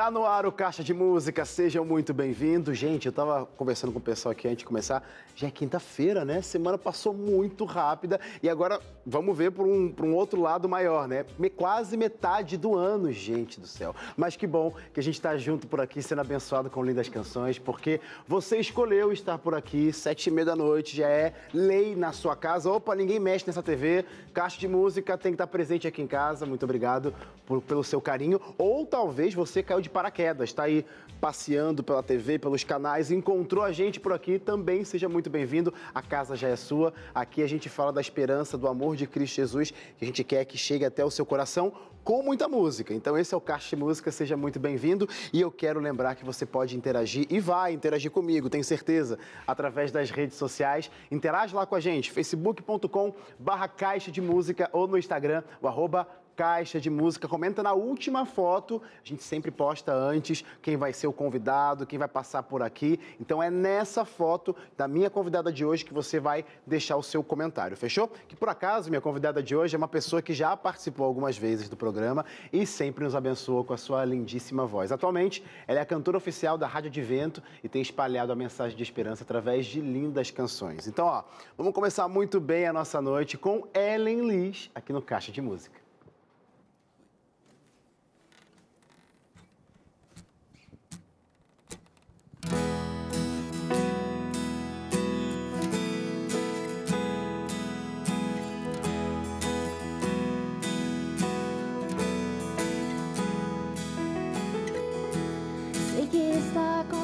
Tá 0.00 0.10
no 0.10 0.24
ar 0.24 0.46
o 0.46 0.50
Caixa 0.50 0.82
de 0.82 0.94
Música, 0.94 1.44
sejam 1.44 1.84
muito 1.84 2.14
bem-vindos. 2.14 2.78
Gente, 2.78 3.04
eu 3.04 3.12
tava 3.12 3.44
conversando 3.44 3.92
com 3.92 3.98
o 3.98 4.02
pessoal 4.02 4.32
aqui 4.32 4.48
antes 4.48 4.60
de 4.60 4.64
começar. 4.64 5.06
Já 5.36 5.48
é 5.48 5.50
quinta-feira, 5.50 6.24
né? 6.24 6.40
Semana 6.40 6.78
passou 6.78 7.12
muito 7.12 7.66
rápida 7.66 8.18
e 8.42 8.48
agora 8.48 8.80
vamos 9.04 9.36
ver 9.36 9.50
por 9.52 9.66
um, 9.66 9.92
por 9.92 10.06
um 10.06 10.14
outro 10.14 10.40
lado 10.40 10.66
maior, 10.66 11.06
né? 11.06 11.26
Quase 11.54 11.98
metade 11.98 12.56
do 12.56 12.74
ano, 12.74 13.12
gente 13.12 13.60
do 13.60 13.66
céu. 13.66 13.94
Mas 14.16 14.36
que 14.36 14.46
bom 14.46 14.72
que 14.94 15.00
a 15.00 15.02
gente 15.02 15.20
tá 15.20 15.36
junto 15.36 15.66
por 15.66 15.82
aqui, 15.82 16.02
sendo 16.02 16.22
abençoado 16.22 16.70
com 16.70 16.82
lindas 16.82 17.10
canções, 17.10 17.58
porque 17.58 18.00
você 18.26 18.56
escolheu 18.56 19.12
estar 19.12 19.36
por 19.36 19.54
aqui, 19.54 19.92
sete 19.92 20.28
e 20.28 20.30
meia 20.30 20.46
da 20.46 20.56
noite, 20.56 20.96
já 20.96 21.08
é 21.08 21.34
lei 21.52 21.94
na 21.94 22.10
sua 22.12 22.34
casa. 22.34 22.70
Opa, 22.70 22.94
ninguém 22.94 23.20
mexe 23.20 23.46
nessa 23.46 23.62
TV. 23.62 24.06
Caixa 24.32 24.58
de 24.58 24.66
Música 24.66 25.18
tem 25.18 25.32
que 25.32 25.34
estar 25.34 25.46
presente 25.46 25.86
aqui 25.86 26.00
em 26.00 26.06
casa. 26.06 26.46
Muito 26.46 26.62
obrigado 26.62 27.14
por, 27.44 27.60
pelo 27.60 27.84
seu 27.84 28.00
carinho. 28.00 28.40
Ou 28.56 28.86
talvez 28.86 29.34
você 29.34 29.62
caiu 29.62 29.80
de 29.80 29.89
paraquedas, 29.90 30.48
está 30.48 30.62
aí 30.62 30.86
passeando 31.20 31.84
pela 31.84 32.02
TV, 32.02 32.38
pelos 32.38 32.64
canais, 32.64 33.10
encontrou 33.10 33.62
a 33.62 33.72
gente 33.72 34.00
por 34.00 34.12
aqui, 34.12 34.38
também 34.38 34.84
seja 34.84 35.08
muito 35.08 35.28
bem-vindo. 35.28 35.72
A 35.94 36.00
casa 36.00 36.34
já 36.34 36.48
é 36.48 36.56
sua. 36.56 36.94
Aqui 37.14 37.42
a 37.42 37.46
gente 37.46 37.68
fala 37.68 37.92
da 37.92 38.00
esperança, 38.00 38.56
do 38.56 38.66
amor 38.66 38.96
de 38.96 39.06
Cristo 39.06 39.36
Jesus, 39.36 39.70
que 39.70 40.04
a 40.04 40.06
gente 40.06 40.24
quer 40.24 40.44
que 40.46 40.56
chegue 40.56 40.84
até 40.84 41.04
o 41.04 41.10
seu 41.10 41.26
coração 41.26 41.72
com 42.02 42.22
muita 42.22 42.48
música. 42.48 42.94
Então 42.94 43.16
esse 43.16 43.34
é 43.34 43.36
o 43.36 43.40
Caixa 43.40 43.76
de 43.76 43.76
Música, 43.76 44.10
seja 44.10 44.36
muito 44.36 44.58
bem-vindo. 44.58 45.08
E 45.32 45.40
eu 45.40 45.50
quero 45.50 45.80
lembrar 45.80 46.14
que 46.14 46.24
você 46.24 46.46
pode 46.46 46.76
interagir 46.76 47.26
e 47.30 47.38
vai 47.40 47.72
interagir 47.72 48.10
comigo, 48.10 48.48
tenho 48.48 48.64
certeza, 48.64 49.18
através 49.46 49.92
das 49.92 50.10
redes 50.10 50.36
sociais. 50.36 50.90
Interage 51.10 51.54
lá 51.54 51.66
com 51.66 51.74
a 51.74 51.80
gente, 51.80 52.10
facebook.com 52.10 53.14
barra 53.38 53.68
Caixa 53.68 54.10
de 54.10 54.20
Música 54.20 54.68
ou 54.72 54.86
no 54.88 54.98
Instagram, 54.98 55.42
o 55.60 55.68
arroba 55.68 56.06
caixa 56.40 56.80
de 56.80 56.88
música. 56.88 57.28
Comenta 57.28 57.62
na 57.62 57.74
última 57.74 58.24
foto. 58.24 58.80
A 59.04 59.06
gente 59.06 59.22
sempre 59.22 59.50
posta 59.50 59.92
antes 59.92 60.42
quem 60.62 60.74
vai 60.74 60.90
ser 60.90 61.06
o 61.06 61.12
convidado, 61.12 61.84
quem 61.84 61.98
vai 61.98 62.08
passar 62.08 62.42
por 62.44 62.62
aqui. 62.62 62.98
Então 63.20 63.42
é 63.42 63.50
nessa 63.50 64.06
foto 64.06 64.56
da 64.74 64.88
minha 64.88 65.10
convidada 65.10 65.52
de 65.52 65.66
hoje 65.66 65.84
que 65.84 65.92
você 65.92 66.18
vai 66.18 66.46
deixar 66.66 66.96
o 66.96 67.02
seu 67.02 67.22
comentário, 67.22 67.76
fechou? 67.76 68.08
Que 68.26 68.34
por 68.34 68.48
acaso 68.48 68.88
minha 68.88 69.02
convidada 69.02 69.42
de 69.42 69.54
hoje 69.54 69.74
é 69.74 69.78
uma 69.78 69.86
pessoa 69.86 70.22
que 70.22 70.32
já 70.32 70.56
participou 70.56 71.04
algumas 71.04 71.36
vezes 71.36 71.68
do 71.68 71.76
programa 71.76 72.24
e 72.50 72.64
sempre 72.64 73.04
nos 73.04 73.14
abençoou 73.14 73.62
com 73.62 73.74
a 73.74 73.76
sua 73.76 74.02
lindíssima 74.06 74.64
voz. 74.64 74.90
Atualmente, 74.90 75.44
ela 75.68 75.80
é 75.80 75.82
a 75.82 75.86
cantora 75.86 76.16
oficial 76.16 76.56
da 76.56 76.66
Rádio 76.66 76.88
Advento 76.88 77.42
e 77.62 77.68
tem 77.68 77.82
espalhado 77.82 78.32
a 78.32 78.34
mensagem 78.34 78.74
de 78.74 78.82
esperança 78.82 79.24
através 79.24 79.66
de 79.66 79.82
lindas 79.82 80.30
canções. 80.30 80.86
Então, 80.86 81.04
ó, 81.04 81.22
vamos 81.58 81.74
começar 81.74 82.08
muito 82.08 82.40
bem 82.40 82.66
a 82.66 82.72
nossa 82.72 82.98
noite 83.02 83.36
com 83.36 83.68
Ellen 83.74 84.26
Liz 84.26 84.70
aqui 84.74 84.90
no 84.90 85.02
Caixa 85.02 85.30
de 85.30 85.42
Música. 85.42 85.89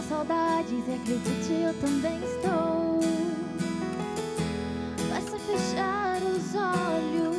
Saudades 0.08 0.86
e 0.86 0.94
acredite, 0.94 1.52
eu 1.52 1.74
também 1.80 2.18
estou. 2.22 3.00
Basta 5.10 5.38
fechar 5.38 6.22
os 6.22 6.54
olhos 6.54 7.36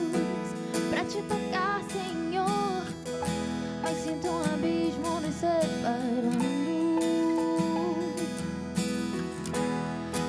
pra 0.90 1.06
te 1.06 1.22
tocar, 1.24 1.82
Senhor. 1.90 2.84
Mas 3.82 3.98
sinto 4.04 4.28
um 4.28 4.44
abismo 4.54 5.22
nos 5.22 5.36
separando. 5.36 6.58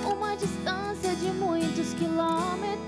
Uma 0.05 0.37
distância 0.37 1.15
de 1.16 1.31
muitos 1.32 1.93
quilômetros. 1.94 2.88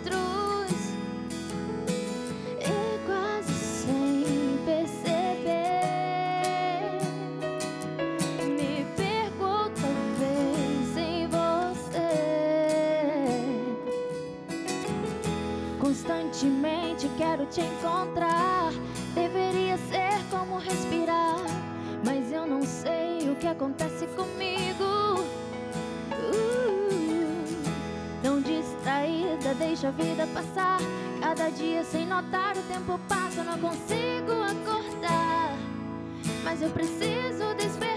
Te 17.60 17.66
encontrar. 17.66 18.72
Deveria 19.14 19.76
ser 19.76 20.18
como 20.30 20.56
respirar, 20.58 21.40
mas 22.04 22.32
eu 22.32 22.46
não 22.46 22.62
sei 22.62 23.28
o 23.30 23.36
que 23.36 23.46
acontece 23.46 24.06
comigo. 24.08 25.24
Uh, 26.12 27.62
tão 28.22 28.40
distraída, 28.40 29.54
deixa 29.58 29.88
a 29.88 29.90
vida 29.90 30.26
passar. 30.28 30.78
Cada 31.20 31.50
dia 31.50 31.84
sem 31.84 32.06
notar, 32.06 32.56
o 32.56 32.62
tempo 32.62 32.98
passa, 33.08 33.44
não 33.44 33.58
consigo 33.58 34.32
acordar. 34.42 35.58
Mas 36.42 36.62
eu 36.62 36.70
preciso 36.70 37.54
despertar, 37.56 37.89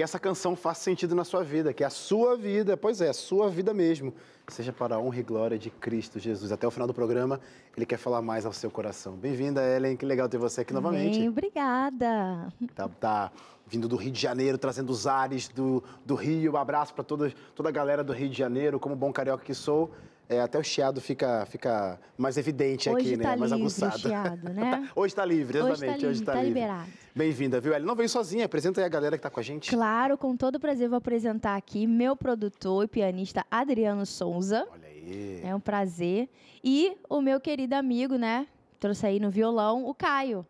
Que 0.00 0.04
essa 0.04 0.18
canção 0.18 0.56
faça 0.56 0.80
sentido 0.80 1.14
na 1.14 1.24
sua 1.24 1.44
vida, 1.44 1.74
que 1.74 1.84
a 1.84 1.90
sua 1.90 2.34
vida, 2.34 2.74
pois 2.74 3.02
é, 3.02 3.10
a 3.10 3.12
sua 3.12 3.50
vida 3.50 3.74
mesmo, 3.74 4.14
seja 4.48 4.72
para 4.72 4.94
a 4.94 4.98
honra 4.98 5.20
e 5.20 5.22
glória 5.22 5.58
de 5.58 5.68
Cristo 5.68 6.18
Jesus. 6.18 6.50
Até 6.50 6.66
o 6.66 6.70
final 6.70 6.86
do 6.86 6.94
programa, 6.94 7.38
ele 7.76 7.84
quer 7.84 7.98
falar 7.98 8.22
mais 8.22 8.46
ao 8.46 8.52
seu 8.54 8.70
coração. 8.70 9.12
Bem-vinda, 9.12 9.60
Ellen. 9.62 9.98
Que 9.98 10.06
legal 10.06 10.26
ter 10.26 10.38
você 10.38 10.62
aqui 10.62 10.72
novamente. 10.72 11.18
Bem, 11.18 11.28
obrigada. 11.28 12.50
Tá, 12.74 12.88
tá 12.88 13.32
vindo 13.66 13.86
do 13.86 13.96
Rio 13.96 14.10
de 14.10 14.18
Janeiro, 14.18 14.56
trazendo 14.56 14.88
os 14.88 15.06
ares 15.06 15.48
do, 15.48 15.84
do 16.02 16.14
Rio. 16.14 16.54
Um 16.54 16.56
abraço 16.56 16.94
para 16.94 17.04
toda, 17.04 17.30
toda 17.54 17.68
a 17.68 17.72
galera 17.72 18.02
do 18.02 18.14
Rio 18.14 18.30
de 18.30 18.38
Janeiro. 18.38 18.80
Como 18.80 18.96
bom 18.96 19.12
carioca 19.12 19.44
que 19.44 19.52
sou, 19.52 19.90
é, 20.30 20.40
até 20.40 20.58
o 20.58 20.62
chiado 20.62 20.98
fica, 20.98 21.44
fica 21.44 22.00
mais 22.16 22.38
evidente 22.38 22.88
Hoje 22.88 23.14
aqui, 23.14 23.22
tá 23.22 23.30
né? 23.30 23.36
Mais 23.36 23.52
livre 23.52 23.64
o 23.64 23.66
aguçado. 23.66 23.98
chiado, 23.98 24.48
né? 24.48 24.88
Hoje 24.96 25.12
está 25.12 25.26
livre, 25.26 25.60
Hoje 25.60 25.68
tá 25.68 25.74
exatamente. 25.74 26.06
livre, 26.06 26.24
tá 26.24 26.42
liberado. 26.42 26.90
Bem-vinda, 27.14 27.60
viu, 27.60 27.72
Ellen? 27.72 27.86
Não 27.86 27.96
veio 27.96 28.08
sozinha, 28.08 28.44
apresenta 28.44 28.80
aí 28.80 28.84
a 28.84 28.88
galera 28.88 29.16
que 29.16 29.22
tá 29.22 29.28
com 29.28 29.40
a 29.40 29.42
gente. 29.42 29.68
Claro, 29.68 30.16
com 30.16 30.36
todo 30.36 30.60
prazer 30.60 30.88
vou 30.88 30.98
apresentar 30.98 31.56
aqui 31.56 31.86
meu 31.86 32.14
produtor 32.14 32.84
e 32.84 32.88
pianista 32.88 33.44
Adriano 33.50 34.06
Souza. 34.06 34.66
Olha 34.70 34.86
aí. 34.86 35.40
É 35.42 35.52
um 35.52 35.58
prazer. 35.58 36.28
E 36.62 36.96
o 37.08 37.20
meu 37.20 37.40
querido 37.40 37.74
amigo, 37.74 38.16
né? 38.16 38.46
Trouxe 38.78 39.06
aí 39.06 39.18
no 39.18 39.28
violão, 39.28 39.84
o 39.86 39.92
Caio. 39.92 40.46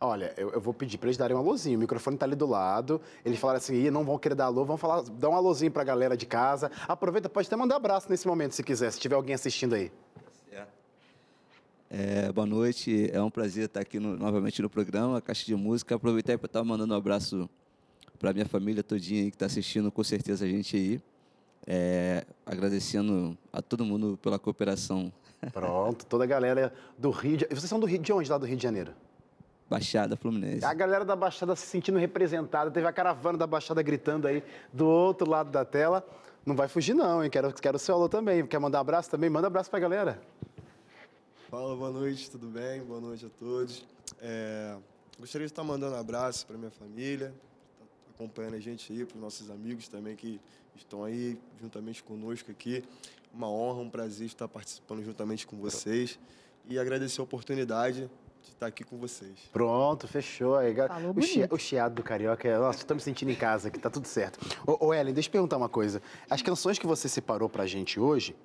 Olha, 0.00 0.32
eu, 0.36 0.50
eu 0.50 0.60
vou 0.60 0.74
pedir 0.74 0.98
para 0.98 1.08
eles 1.08 1.16
darem 1.16 1.36
um 1.36 1.38
alôzinho. 1.38 1.76
O 1.76 1.80
microfone 1.80 2.16
tá 2.16 2.26
ali 2.26 2.34
do 2.34 2.46
lado. 2.46 3.00
Eles 3.24 3.38
falaram 3.38 3.58
assim, 3.58 3.88
não 3.90 4.02
vão 4.02 4.18
querer 4.18 4.34
dar 4.34 4.46
alô, 4.46 4.64
vão 4.64 4.76
falar, 4.76 5.02
dar 5.02 5.28
um 5.28 5.34
alôzinho 5.34 5.70
pra 5.70 5.84
galera 5.84 6.16
de 6.16 6.26
casa. 6.26 6.72
Aproveita, 6.88 7.28
pode 7.28 7.46
até 7.46 7.54
mandar 7.54 7.76
abraço 7.76 8.10
nesse 8.10 8.26
momento, 8.26 8.54
se 8.54 8.62
quiser, 8.64 8.90
se 8.90 8.98
tiver 8.98 9.14
alguém 9.14 9.34
assistindo 9.34 9.74
aí. 9.74 9.92
É, 11.92 12.30
boa 12.30 12.46
noite, 12.46 13.10
é 13.12 13.20
um 13.20 13.28
prazer 13.30 13.64
estar 13.64 13.80
aqui 13.80 13.98
no- 13.98 14.16
novamente 14.16 14.62
no 14.62 14.70
programa 14.70 15.20
Caixa 15.20 15.44
de 15.44 15.56
Música. 15.56 15.96
Aproveitar 15.96 16.38
para 16.38 16.46
estar 16.46 16.62
mandando 16.62 16.94
um 16.94 16.96
abraço 16.96 17.50
para 18.16 18.32
minha 18.32 18.46
família 18.46 18.80
todinha 18.82 19.22
aí 19.24 19.30
que 19.30 19.34
está 19.34 19.46
assistindo, 19.46 19.90
com 19.90 20.04
certeza 20.04 20.44
a 20.44 20.48
gente 20.48 20.76
aí. 20.76 21.00
É, 21.66 22.24
agradecendo 22.46 23.36
a 23.52 23.60
todo 23.60 23.84
mundo 23.84 24.16
pela 24.22 24.38
cooperação. 24.38 25.12
Pronto, 25.52 26.06
toda 26.06 26.22
a 26.24 26.26
galera 26.26 26.72
do 26.96 27.10
Rio 27.10 27.38
de... 27.38 27.46
Vocês 27.46 27.64
são 27.64 27.80
do 27.80 27.86
Rio 27.86 27.98
de 27.98 28.12
onde, 28.12 28.30
lá 28.30 28.38
do 28.38 28.46
Rio 28.46 28.56
de 28.56 28.62
Janeiro? 28.62 28.92
Baixada 29.68 30.16
Fluminense. 30.16 30.64
A 30.64 30.72
galera 30.72 31.04
da 31.04 31.16
Baixada 31.16 31.54
se 31.56 31.66
sentindo 31.66 31.98
representada. 31.98 32.70
Teve 32.70 32.86
a 32.86 32.92
caravana 32.92 33.36
da 33.36 33.46
Baixada 33.46 33.82
gritando 33.82 34.26
aí 34.28 34.42
do 34.72 34.86
outro 34.86 35.28
lado 35.28 35.50
da 35.50 35.64
tela. 35.64 36.06
Não 36.46 36.54
vai 36.56 36.66
fugir 36.68 36.94
não, 36.94 37.22
hein? 37.22 37.30
Quero, 37.30 37.52
quero 37.52 37.76
o 37.76 37.80
seu 37.80 37.94
alô 37.94 38.08
também. 38.08 38.46
Quer 38.46 38.58
mandar 38.58 38.80
abraço 38.80 39.10
também? 39.10 39.28
Manda 39.28 39.46
abraço 39.48 39.70
pra 39.70 39.78
galera. 39.78 40.20
Fala, 41.50 41.74
boa 41.74 41.90
noite, 41.90 42.30
tudo 42.30 42.46
bem? 42.46 42.80
Boa 42.82 43.00
noite 43.00 43.26
a 43.26 43.28
todos. 43.28 43.84
É, 44.20 44.76
gostaria 45.18 45.46
de 45.46 45.52
estar 45.52 45.64
mandando 45.64 45.96
um 45.96 45.98
abraço 45.98 46.46
para 46.46 46.56
minha 46.56 46.70
família, 46.70 47.34
tá 47.78 47.86
acompanhando 48.14 48.54
a 48.54 48.60
gente 48.60 48.92
aí, 48.92 49.04
para 49.04 49.16
os 49.16 49.20
nossos 49.20 49.50
amigos 49.50 49.88
também 49.88 50.14
que 50.14 50.40
estão 50.76 51.02
aí 51.02 51.36
juntamente 51.60 52.04
conosco 52.04 52.50
aqui. 52.52 52.84
Uma 53.34 53.48
honra, 53.50 53.80
um 53.80 53.90
prazer 53.90 54.26
estar 54.26 54.46
participando 54.46 55.02
juntamente 55.04 55.44
com 55.46 55.56
vocês 55.56 56.18
e 56.68 56.78
agradecer 56.78 57.20
a 57.20 57.24
oportunidade 57.24 58.08
de 58.42 58.48
estar 58.50 58.66
aqui 58.66 58.84
com 58.84 58.96
vocês. 58.96 59.36
Pronto, 59.52 60.06
fechou. 60.06 60.56
Aí, 60.56 60.72
Falou 60.74 61.10
o, 61.10 61.14
bonito. 61.14 61.52
o 61.54 61.58
chiado 61.58 61.94
do 61.96 62.02
carioca, 62.02 62.46
é- 62.48 62.58
nossa, 62.58 62.84
tô 62.86 62.94
me 62.94 63.00
sentindo 63.00 63.30
em 63.32 63.36
casa 63.36 63.68
aqui, 63.68 63.78
tá 63.78 63.90
tudo 63.90 64.06
certo. 64.06 64.38
Ô, 64.66 64.86
ô 64.86 64.94
Ellen, 64.94 65.12
deixa 65.12 65.28
eu 65.28 65.32
perguntar 65.32 65.56
uma 65.56 65.68
coisa. 65.68 66.00
As 66.28 66.42
canções 66.42 66.78
que 66.78 66.86
você 66.86 67.08
separou 67.08 67.48
pra 67.48 67.66
gente 67.66 67.98
hoje, 67.98 68.36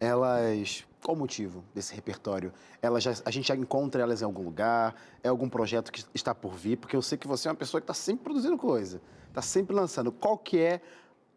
elas. 0.00 0.84
Qual 1.02 1.16
o 1.16 1.18
motivo 1.18 1.64
desse 1.74 1.94
repertório? 1.94 2.52
Elas 2.82 3.02
já, 3.02 3.12
a 3.24 3.30
gente 3.30 3.48
já 3.48 3.54
encontra 3.54 4.02
elas 4.02 4.22
em 4.22 4.24
algum 4.24 4.42
lugar? 4.42 4.94
É 5.22 5.28
algum 5.28 5.48
projeto 5.48 5.92
que 5.92 6.04
está 6.12 6.34
por 6.34 6.54
vir? 6.54 6.76
Porque 6.78 6.96
eu 6.96 7.02
sei 7.02 7.16
que 7.16 7.28
você 7.28 7.48
é 7.48 7.50
uma 7.50 7.56
pessoa 7.56 7.80
que 7.80 7.84
está 7.84 7.94
sempre 7.94 8.24
produzindo 8.24 8.58
coisa, 8.58 9.00
está 9.28 9.40
sempre 9.40 9.74
lançando. 9.74 10.10
Qual 10.10 10.36
que 10.36 10.58
é 10.58 10.80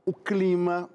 o 0.06 0.14
clima, 0.14 0.90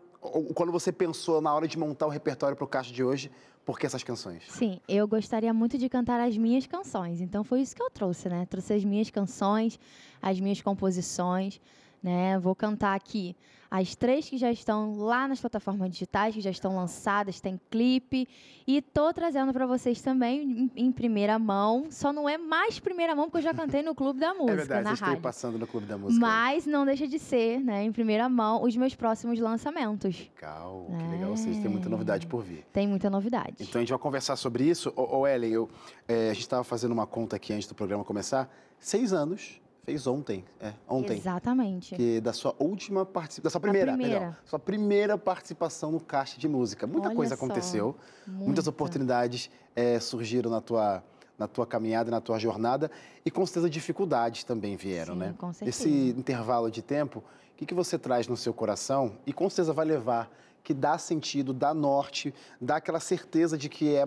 quando 0.55 0.72
você 0.72 0.90
pensou 0.90 1.40
na 1.40 1.55
hora 1.55 1.69
de 1.69 1.78
montar 1.78 2.06
o 2.06 2.11
repertório 2.11 2.56
para 2.56 2.64
o 2.64 2.69
caixa 2.69 2.93
de 2.93 3.05
hoje, 3.05 3.31
por 3.64 3.78
que 3.78 3.87
essas 3.87 4.02
canções? 4.02 4.43
Sim, 4.49 4.81
eu 4.88 5.06
gostaria 5.06 5.52
muito 5.55 5.78
de 5.78 5.88
cantar 5.88 6.20
as 6.20 6.37
minhas 6.37 6.67
canções. 6.67 7.20
Então 7.20 7.44
foi 7.44 7.60
isso 7.60 7.75
que 7.75 7.82
eu 7.82 7.90
trouxe, 7.90 8.28
né? 8.28 8.44
Trouxe 8.46 8.75
as 8.75 8.84
minhas 8.84 9.08
canções, 9.08 9.78
as 10.20 10.38
minhas 10.40 10.60
composições, 10.60 11.60
né? 12.04 12.38
Vou 12.38 12.54
cantar 12.54 12.94
aqui 12.94 13.34
as 13.70 13.96
três 13.96 14.28
que 14.28 14.38
já 14.38 14.52
estão 14.52 14.98
lá 14.98 15.26
nas 15.26 15.40
plataformas 15.40 15.90
digitais, 15.90 16.32
que 16.32 16.40
já 16.40 16.50
estão 16.50 16.76
lançadas, 16.76 17.40
tem 17.40 17.60
clipe. 17.68 18.28
E 18.64 18.80
tô 18.80 19.12
trazendo 19.12 19.52
para 19.52 19.66
vocês 19.66 20.00
também 20.00 20.70
em, 20.76 20.86
em 20.86 20.92
primeira 20.92 21.40
mão. 21.40 21.86
Só 21.90 22.12
não 22.12 22.28
é 22.28 22.38
mais 22.38 22.78
primeira 22.78 23.16
mão, 23.16 23.24
porque 23.24 23.38
eu 23.38 23.42
já 23.42 23.52
cantei 23.52 23.82
no 23.82 23.92
Clube 23.92 24.20
da 24.20 24.32
Música, 24.34 24.52
é 24.52 24.56
verdade, 24.56 24.84
na 24.84 24.92
estão 24.92 25.08
rádio. 25.08 25.22
passando 25.22 25.58
no 25.58 25.66
Clube 25.66 25.86
da 25.88 25.98
Música. 25.98 26.20
Mas 26.20 26.66
não 26.66 26.84
deixa 26.84 27.08
de 27.08 27.18
ser, 27.18 27.58
né, 27.58 27.82
em 27.82 27.90
primeira 27.90 28.28
mão, 28.28 28.62
os 28.62 28.76
meus 28.76 28.94
próximos 28.94 29.40
lançamentos. 29.40 30.31
Legal, 30.36 30.86
que 30.96 31.06
legal. 31.08 31.31
Vocês 31.36 31.58
têm 31.58 31.69
muita 31.69 31.88
novidade 31.88 32.29
por 32.29 32.44
vir. 32.44 32.64
Tem 32.72 32.86
muita 32.86 33.10
novidade. 33.10 33.56
Então 33.58 33.81
a 33.81 33.82
gente 33.82 33.90
vai 33.90 33.98
conversar 33.98 34.36
sobre 34.36 34.62
isso. 34.64 34.93
Ô, 34.94 35.19
ô 35.19 35.26
Ellen, 35.26 35.50
eu, 35.50 35.69
é, 36.06 36.31
a 36.31 36.32
gente 36.32 36.43
estava 36.43 36.62
fazendo 36.62 36.93
uma 36.93 37.08
conta 37.08 37.34
aqui 37.34 37.52
antes 37.52 37.67
do 37.67 37.74
programa 37.74 38.05
começar. 38.05 38.48
Seis 38.79 39.12
anos, 39.12 39.60
fez 39.84 40.06
ontem, 40.06 40.44
é, 40.60 40.72
ontem. 40.88 41.17
Exatamente. 41.19 41.94
Que 41.94 42.20
da 42.20 42.32
sua 42.32 42.55
última 42.58 43.05
participação, 43.05 43.44
da 43.44 43.50
sua 43.50 43.60
primeira, 43.60 43.93
primeira. 43.93 44.20
melhor, 44.20 44.36
sua 44.44 44.58
primeira 44.58 45.19
participação 45.19 45.93
no 45.93 46.00
Caixa 46.00 46.38
de 46.38 46.48
Música. 46.48 46.86
Muita 46.86 47.08
Olha 47.08 47.17
coisa 47.17 47.36
só, 47.36 47.44
aconteceu, 47.44 47.94
muitas 48.26 48.64
muita. 48.64 48.70
oportunidades 48.70 49.50
é, 49.76 50.00
surgiram 50.00 50.50
na 50.50 50.60
tua, 50.60 51.05
na 51.38 51.46
tua 51.46 51.67
caminhada, 51.67 52.10
na 52.10 52.20
tua 52.20 52.38
jornada 52.38 52.91
e 53.24 53.31
com 53.31 53.44
certeza 53.44 53.69
dificuldades 53.69 54.43
também 54.43 54.76
vieram, 54.76 55.14
Sim, 55.14 55.20
né? 55.20 55.34
com 55.36 55.53
certeza. 55.53 55.70
Esse 55.82 56.10
intervalo 56.19 56.70
de 56.70 56.81
tempo, 56.82 57.19
o 57.53 57.56
que, 57.56 57.67
que 57.67 57.74
você 57.74 57.98
traz 57.98 58.26
no 58.26 58.36
seu 58.36 58.55
coração 58.55 59.17
e 59.26 59.32
com 59.32 59.48
certeza 59.50 59.72
vai 59.72 59.84
levar 59.84 60.31
que 60.64 60.72
dá 60.72 60.96
sentido, 60.96 61.52
dá 61.52 61.74
norte, 61.74 62.34
dá 62.58 62.76
aquela 62.76 62.98
certeza 62.98 63.56
de 63.58 63.68
que 63.68 63.94
é, 63.94 64.04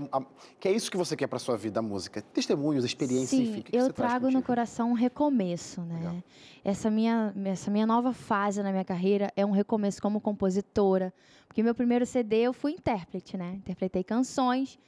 que 0.60 0.68
é 0.68 0.72
isso 0.72 0.90
que 0.90 0.98
você 0.98 1.16
quer 1.16 1.28
para 1.28 1.38
sua 1.38 1.56
vida, 1.56 1.80
a 1.80 1.84
música. 1.84 2.20
Testemunhos, 2.20 2.84
experiência, 2.84 3.38
Sim, 3.38 3.44
enfim. 3.44 3.62
que 3.62 3.72
que 3.72 3.78
eu 3.78 3.94
traz 3.94 4.14
trago 4.14 4.32
no 4.32 4.42
coração 4.42 4.90
um 4.90 4.94
recomeço, 4.94 5.82
né? 5.82 5.98
Legal. 5.98 6.24
Essa 6.66 6.90
minha, 6.90 7.32
essa 7.46 7.70
minha 7.70 7.86
nova 7.86 8.12
fase 8.12 8.64
na 8.64 8.72
minha 8.72 8.84
carreira 8.84 9.32
é 9.36 9.46
um 9.46 9.52
recomeço 9.52 10.02
como 10.02 10.20
compositora. 10.20 11.14
Porque 11.48 11.62
meu 11.62 11.76
primeiro 11.76 12.06
CD 12.06 12.38
eu 12.38 12.54
fui 12.54 12.72
intérprete, 12.72 13.38
né? 13.38 13.54
Interpretei 13.54 14.04
canções 14.04 14.80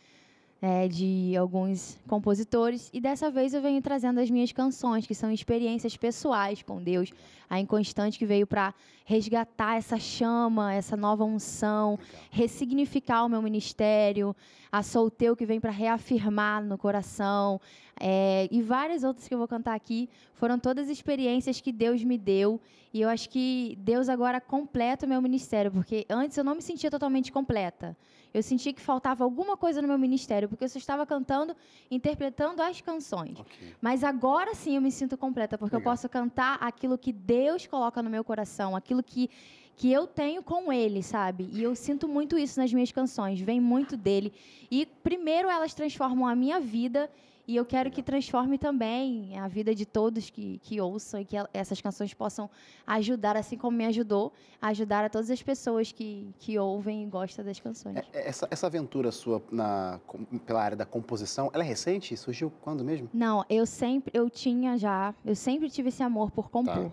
é, 0.61 0.87
de 0.87 1.35
alguns 1.37 1.97
compositores. 2.07 2.89
E 2.91 2.99
dessa 2.99 3.31
vez 3.31 3.53
eu 3.53 3.61
venho 3.61 3.81
trazendo 3.81 4.19
as 4.19 4.29
minhas 4.29 4.51
canções, 4.51 5.05
que 5.05 5.15
são 5.15 5.31
experiências 5.31 5.95
pessoais 5.95 6.61
com 6.61 6.81
Deus. 6.81 7.11
A 7.49 7.59
Inconstante 7.59 8.19
que 8.19 8.25
veio 8.25 8.45
para 8.45 8.73
resgatar 9.09 9.75
essa 9.75 9.97
chama, 9.97 10.71
essa 10.71 10.95
nova 10.95 11.23
unção, 11.25 11.97
ressignificar 12.29 13.25
o 13.25 13.27
meu 13.27 13.41
ministério. 13.41 14.35
A 14.71 14.83
Solteu 14.83 15.35
que 15.35 15.47
vem 15.47 15.59
para 15.59 15.71
reafirmar 15.71 16.63
no 16.63 16.77
coração. 16.77 17.59
É, 17.99 18.47
e 18.51 18.61
várias 18.61 19.03
outras 19.03 19.27
que 19.27 19.33
eu 19.33 19.39
vou 19.39 19.47
cantar 19.47 19.73
aqui 19.73 20.07
foram 20.35 20.59
todas 20.59 20.89
experiências 20.89 21.59
que 21.59 21.71
Deus 21.71 22.03
me 22.03 22.19
deu. 22.19 22.61
E 22.93 23.01
eu 23.01 23.09
acho 23.09 23.29
que 23.29 23.75
Deus 23.79 24.09
agora 24.09 24.39
completa 24.39 25.07
o 25.07 25.09
meu 25.09 25.21
ministério, 25.23 25.71
porque 25.71 26.05
antes 26.07 26.37
eu 26.37 26.43
não 26.43 26.53
me 26.53 26.61
sentia 26.61 26.91
totalmente 26.91 27.31
completa. 27.31 27.97
Eu 28.33 28.43
sentia 28.43 28.71
que 28.71 28.81
faltava 28.81 29.23
alguma 29.23 29.57
coisa 29.57 29.81
no 29.81 29.87
meu 29.87 29.97
ministério, 29.97 30.47
porque 30.47 30.63
eu 30.63 30.69
só 30.69 30.77
estava 30.77 31.05
cantando, 31.05 31.55
interpretando 31.89 32.61
as 32.61 32.79
canções. 32.79 33.39
Ok. 33.39 33.75
Mas 33.81 34.03
agora 34.03 34.53
sim 34.53 34.75
eu 34.75 34.81
me 34.81 34.91
sinto 34.91 35.17
completa, 35.17 35.57
porque 35.57 35.75
Legal. 35.75 35.91
eu 35.91 35.91
posso 35.91 36.07
cantar 36.07 36.57
aquilo 36.61 36.97
que 36.97 37.11
Deus 37.11 37.65
coloca 37.65 38.03
no 38.03 38.09
meu 38.09 38.23
coração, 38.23 38.75
aquilo 38.75 38.98
que, 39.03 39.29
que 39.75 39.91
eu 39.91 40.05
tenho 40.07 40.43
com 40.43 40.71
Ele, 40.71 41.01
sabe? 41.01 41.49
E 41.51 41.63
eu 41.63 41.75
sinto 41.75 42.07
muito 42.07 42.37
isso 42.37 42.59
nas 42.59 42.71
minhas 42.73 42.91
canções, 42.91 43.39
vem 43.39 43.59
muito 43.61 43.95
dele. 43.95 44.31
E 44.69 44.85
primeiro 44.85 45.49
elas 45.49 45.73
transformam 45.73 46.27
a 46.27 46.35
minha 46.35 46.59
vida. 46.59 47.09
E 47.47 47.55
eu 47.55 47.65
quero 47.65 47.89
que 47.89 48.03
transforme 48.03 48.59
também 48.59 49.35
a 49.39 49.47
vida 49.47 49.73
de 49.73 49.83
todos 49.83 50.29
que, 50.29 50.59
que 50.61 50.79
ouçam 50.79 51.19
e 51.19 51.25
que 51.25 51.35
essas 51.51 51.81
canções 51.81 52.13
possam 52.13 52.47
ajudar, 52.85 53.35
assim 53.35 53.57
como 53.57 53.75
me 53.75 53.85
ajudou, 53.87 54.31
a 54.61 54.67
ajudar 54.67 55.03
a 55.03 55.09
todas 55.09 55.31
as 55.31 55.41
pessoas 55.41 55.91
que, 55.91 56.27
que 56.37 56.59
ouvem 56.59 57.01
e 57.01 57.05
gostam 57.07 57.43
das 57.43 57.59
canções. 57.59 57.95
É- 57.95 58.05
é- 58.13 58.27
Essa, 58.29 58.47
essa 58.51 58.67
aventura 58.67 59.11
sua 59.11 59.41
na, 59.51 59.99
pela 60.45 60.61
área 60.61 60.77
da 60.77 60.85
composição, 60.85 61.49
ela 61.51 61.63
é 61.63 61.67
recente? 61.67 62.15
Surgiu 62.15 62.51
quando 62.61 62.83
mesmo? 62.85 63.09
Não, 63.11 63.43
eu 63.49 63.65
sempre, 63.65 64.11
eu 64.13 64.29
tinha 64.29 64.77
já, 64.77 65.15
eu 65.25 65.35
sempre 65.35 65.71
tive 65.71 65.89
esse 65.89 66.03
amor 66.03 66.29
por 66.29 66.51
compor. 66.51 66.91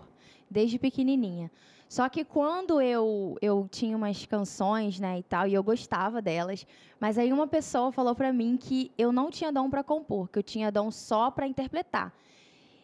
desde 0.49 0.79
pequenininha. 0.79 1.51
Só 1.89 2.09
que 2.09 2.25
quando 2.25 2.81
eu, 2.81 3.37
eu 3.41 3.67
tinha 3.71 3.95
umas 3.95 4.25
canções, 4.25 4.99
né, 4.99 5.19
e 5.19 5.23
tal, 5.23 5.47
e 5.47 5.53
eu 5.53 5.63
gostava 5.63 6.21
delas, 6.21 6.67
mas 6.99 7.17
aí 7.17 7.31
uma 7.31 7.47
pessoa 7.47 7.91
falou 7.91 8.13
para 8.13 8.33
mim 8.33 8.57
que 8.57 8.91
eu 8.97 9.11
não 9.11 9.29
tinha 9.31 9.51
dom 9.51 9.69
para 9.69 9.83
compor, 9.83 10.27
que 10.29 10.37
eu 10.37 10.43
tinha 10.43 10.71
dom 10.71 10.91
só 10.91 11.31
para 11.31 11.47
interpretar. 11.47 12.13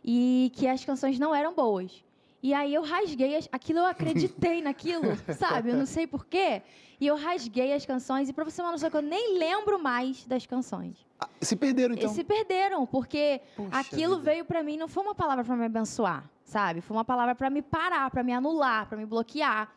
E 0.03 0.51
que 0.55 0.67
as 0.67 0.83
canções 0.83 1.17
não 1.17 1.33
eram 1.33 1.53
boas. 1.53 2.02
E 2.43 2.53
aí 2.53 2.73
eu 2.73 2.83
rasguei 2.83 3.37
as, 3.37 3.49
aquilo, 3.51 3.79
eu 3.79 3.85
acreditei 3.85 4.61
naquilo, 4.61 5.03
sabe? 5.39 5.69
Eu 5.69 5.77
não 5.77 5.85
sei 5.85 6.05
porquê. 6.05 6.61
E 6.99 7.07
eu 7.07 7.15
rasguei 7.15 7.73
as 7.73 7.85
canções, 7.85 8.29
e 8.29 8.33
para 8.33 8.43
você 8.43 8.57
ter 8.57 8.61
uma 8.61 8.71
noção 8.73 8.89
que 8.89 8.97
eu 8.97 9.01
nem 9.01 9.37
lembro 9.39 9.81
mais 9.81 10.25
das 10.25 10.45
canções. 10.45 10.97
Ah, 11.19 11.29
se 11.41 11.55
perderam, 11.55 11.95
então? 11.95 12.11
E 12.11 12.13
se 12.13 12.23
perderam, 12.23 12.85
porque 12.85 13.41
Puxa 13.55 13.79
aquilo 13.79 14.17
vida. 14.17 14.31
veio 14.31 14.45
para 14.45 14.61
mim, 14.61 14.77
não 14.77 14.87
foi 14.87 15.03
uma 15.03 15.15
palavra 15.15 15.43
para 15.43 15.55
me 15.55 15.65
abençoar 15.65 16.29
sabe? 16.53 16.81
Foi 16.81 16.95
uma 16.95 17.03
palavra 17.03 17.33
para 17.33 17.49
me 17.49 17.61
parar, 17.61 18.11
para 18.11 18.23
me 18.23 18.31
anular, 18.31 18.87
para 18.87 18.97
me 18.97 19.05
bloquear. 19.05 19.73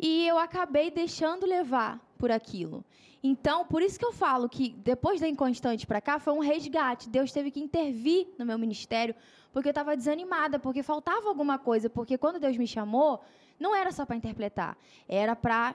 E 0.00 0.26
eu 0.26 0.38
acabei 0.38 0.90
deixando 0.90 1.44
levar 1.46 2.00
por 2.16 2.30
aquilo. 2.30 2.82
Então, 3.22 3.66
por 3.66 3.82
isso 3.82 3.98
que 3.98 4.06
eu 4.06 4.12
falo 4.12 4.48
que 4.48 4.70
depois 4.70 5.20
da 5.20 5.28
inconstante 5.28 5.86
para 5.86 6.00
cá 6.00 6.18
foi 6.18 6.32
um 6.32 6.38
resgate. 6.38 7.10
Deus 7.10 7.30
teve 7.30 7.50
que 7.50 7.60
intervir 7.60 8.28
no 8.38 8.46
meu 8.46 8.58
ministério, 8.58 9.14
porque 9.58 9.70
eu 9.70 9.72
estava 9.72 9.96
desanimada, 9.96 10.56
porque 10.56 10.84
faltava 10.84 11.28
alguma 11.28 11.58
coisa. 11.58 11.90
Porque 11.90 12.16
quando 12.16 12.38
Deus 12.38 12.56
me 12.56 12.66
chamou, 12.66 13.20
não 13.58 13.74
era 13.74 13.90
só 13.90 14.06
para 14.06 14.14
interpretar, 14.14 14.78
era 15.08 15.34
para 15.34 15.74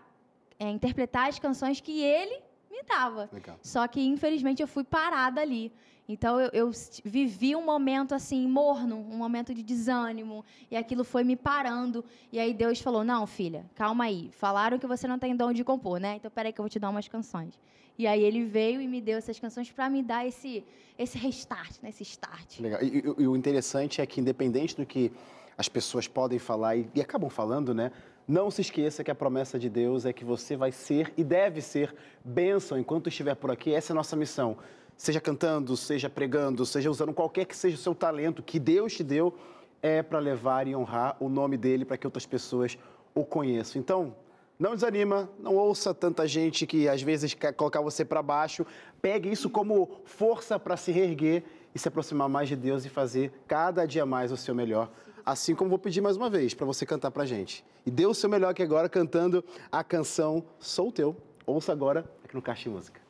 é, 0.57 0.69
interpretar 0.69 1.27
as 1.27 1.37
canções 1.37 1.81
que 1.81 2.01
Ele 2.01 2.41
me 2.71 2.81
dava. 2.83 3.29
Legal. 3.33 3.59
Só 3.61 3.85
que, 3.89 3.99
infelizmente, 4.01 4.61
eu 4.61 4.67
fui 4.69 4.85
parada 4.85 5.41
ali. 5.41 5.69
Então 6.07 6.39
eu, 6.39 6.49
eu, 6.51 6.71
vivi 7.03 7.55
um 7.55 7.63
momento 7.63 8.13
assim 8.13 8.45
morno, 8.47 8.97
um 8.97 9.15
momento 9.15 9.53
de 9.53 9.63
desânimo, 9.63 10.43
e 10.69 10.75
aquilo 10.75 11.03
foi 11.03 11.23
me 11.23 11.35
parando. 11.35 12.03
E 12.31 12.39
aí 12.39 12.53
Deus 12.53 12.81
falou: 12.81 13.03
"Não, 13.03 13.25
filha, 13.25 13.65
calma 13.73 14.05
aí. 14.05 14.29
Falaram 14.33 14.77
que 14.77 14.85
você 14.85 15.07
não 15.07 15.17
tem 15.17 15.35
dom 15.35 15.53
de 15.53 15.63
compor, 15.63 15.99
né? 15.99 16.15
Então 16.17 16.29
peraí 16.29 16.51
que 16.51 16.59
eu 16.59 16.63
vou 16.63 16.69
te 16.69 16.79
dar 16.79 16.89
umas 16.89 17.07
canções". 17.07 17.57
E 17.97 18.07
aí 18.07 18.21
ele 18.21 18.43
veio 18.43 18.81
e 18.81 18.87
me 18.87 18.99
deu 18.99 19.17
essas 19.17 19.39
canções 19.39 19.71
para 19.71 19.89
me 19.89 20.03
dar 20.03 20.27
esse 20.27 20.63
esse 20.97 21.17
restart, 21.17 21.81
né? 21.81 21.89
esse 21.89 22.03
start. 22.03 22.59
Legal. 22.59 22.83
E, 22.83 22.99
e, 22.99 23.03
e, 23.23 23.27
o 23.27 23.35
interessante 23.35 24.01
é 24.01 24.05
que 24.05 24.21
independente 24.21 24.75
do 24.75 24.85
que 24.85 25.11
as 25.57 25.67
pessoas 25.67 26.07
podem 26.07 26.37
falar 26.37 26.75
e, 26.75 26.87
e 26.93 27.01
acabam 27.01 27.29
falando, 27.29 27.73
né? 27.73 27.91
Não 28.27 28.49
se 28.49 28.61
esqueça 28.61 29.03
que 29.03 29.11
a 29.11 29.15
promessa 29.15 29.59
de 29.59 29.69
Deus 29.69 30.05
é 30.05 30.13
que 30.13 30.23
você 30.23 30.55
vai 30.55 30.71
ser 30.71 31.13
e 31.17 31.23
deve 31.23 31.61
ser 31.61 31.93
bênção 32.23 32.77
enquanto 32.77 33.07
estiver 33.07 33.35
por 33.35 33.51
aqui. 33.51 33.73
Essa 33.73 33.91
é 33.91 33.93
a 33.93 33.95
nossa 33.95 34.15
missão 34.15 34.57
seja 34.97 35.19
cantando, 35.19 35.75
seja 35.75 36.09
pregando, 36.09 36.65
seja 36.65 36.89
usando 36.89 37.13
qualquer 37.13 37.45
que 37.45 37.55
seja 37.55 37.75
o 37.75 37.79
seu 37.79 37.95
talento 37.95 38.43
que 38.43 38.59
Deus 38.59 38.93
te 38.93 39.03
deu, 39.03 39.35
é 39.81 40.01
para 40.01 40.19
levar 40.19 40.67
e 40.67 40.75
honrar 40.75 41.17
o 41.19 41.27
nome 41.27 41.57
dele 41.57 41.83
para 41.83 41.97
que 41.97 42.07
outras 42.07 42.25
pessoas 42.25 42.77
o 43.13 43.25
conheçam. 43.25 43.79
Então, 43.79 44.15
não 44.57 44.75
desanima, 44.75 45.29
não 45.39 45.55
ouça 45.55 45.93
tanta 45.93 46.27
gente 46.27 46.65
que 46.65 46.87
às 46.87 47.01
vezes 47.01 47.33
quer 47.33 47.51
colocar 47.53 47.81
você 47.81 48.05
para 48.05 48.21
baixo. 48.21 48.65
Pegue 49.01 49.29
isso 49.29 49.49
como 49.49 50.01
força 50.05 50.57
para 50.57 50.77
se 50.77 50.91
reerguer 50.91 51.43
e 51.75 51.79
se 51.79 51.87
aproximar 51.87 52.29
mais 52.29 52.47
de 52.47 52.55
Deus 52.55 52.85
e 52.85 52.89
fazer 52.89 53.31
cada 53.47 53.85
dia 53.85 54.05
mais 54.05 54.31
o 54.31 54.37
seu 54.37 54.55
melhor. 54.55 54.89
Assim 55.25 55.55
como 55.55 55.69
vou 55.69 55.79
pedir 55.79 56.01
mais 56.01 56.17
uma 56.17 56.29
vez 56.29 56.53
para 56.53 56.65
você 56.65 56.85
cantar 56.85 57.11
para 57.11 57.25
gente. 57.25 57.65
E 57.85 57.91
dê 57.91 58.05
o 58.05 58.13
seu 58.13 58.29
melhor 58.29 58.51
aqui 58.51 58.61
agora 58.61 58.87
cantando 58.87 59.43
a 59.71 59.83
canção 59.83 60.43
Sou 60.59 60.91
Teu. 60.91 61.15
Ouça 61.45 61.71
agora 61.71 62.09
aqui 62.23 62.35
no 62.35 62.41
Caixa 62.41 62.63
de 62.63 62.69
Música. 62.69 63.01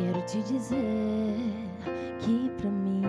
Quero 0.00 0.22
te 0.22 0.40
dizer 0.44 1.36
que 2.20 2.50
pra 2.56 2.70
mim 2.70 3.02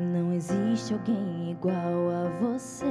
não 0.00 0.32
existe 0.32 0.92
alguém 0.92 1.52
igual 1.52 2.10
a 2.10 2.28
você. 2.40 2.84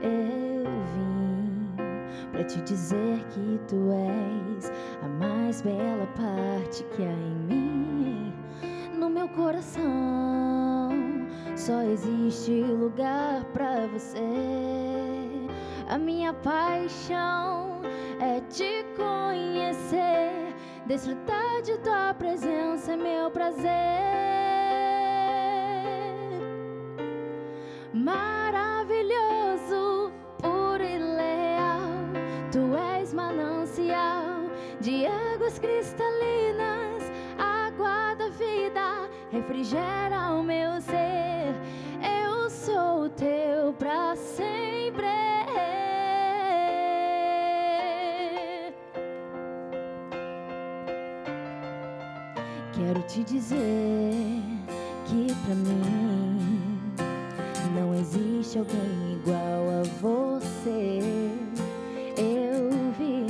Eu 0.00 0.64
vim 0.94 1.76
pra 2.32 2.44
te 2.44 2.62
dizer 2.62 3.22
que 3.28 3.60
tu 3.68 3.92
és 3.92 4.72
a 5.02 5.08
mais 5.08 5.60
bela 5.60 6.06
parte 6.16 6.82
que 6.96 7.02
há 7.02 7.12
em 7.12 7.34
mim. 7.46 8.32
No 8.98 9.10
meu 9.10 9.28
coração 9.28 10.88
só 11.56 11.82
existe 11.82 12.62
lugar 12.62 13.44
pra 13.52 13.86
você. 13.88 14.18
A 15.90 15.98
minha 15.98 16.32
paixão 16.32 17.82
é 18.18 18.40
te 18.48 18.86
conhecer 18.96 20.43
Desfrutar 20.86 21.62
de 21.62 21.78
tua 21.78 22.12
presença 22.12 22.92
é 22.92 22.96
meu 22.96 23.30
prazer. 23.30 23.64
Maravilhoso, 27.94 29.02
puro 30.42 30.82
e 30.84 30.98
leal, 30.98 31.88
tu 32.52 32.76
és 32.76 33.14
manancial 33.14 34.42
de 34.78 35.06
águas 35.06 35.58
cristalinas, 35.58 37.10
água 37.38 38.14
da 38.16 38.28
vida, 38.28 39.08
refrigera 39.30 40.23
dizer 53.24 54.42
que 55.06 55.34
pra 55.44 55.54
mim 55.54 56.92
não 57.74 57.94
existe 57.94 58.58
alguém 58.58 59.14
igual 59.14 59.80
a 59.80 59.82
você. 60.00 61.00
Eu 62.16 62.70
vim 62.98 63.26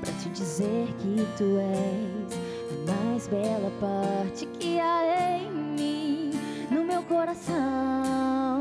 pra 0.00 0.12
te 0.12 0.28
dizer 0.30 0.86
que 0.98 1.26
tu 1.36 1.58
és 1.58 2.38
a 2.70 2.92
mais 2.92 3.26
bela 3.26 3.72
parte 3.80 4.46
que 4.58 4.78
há 4.78 5.38
em 5.38 5.50
mim. 5.50 6.30
No 6.70 6.84
meu 6.84 7.02
coração 7.02 8.60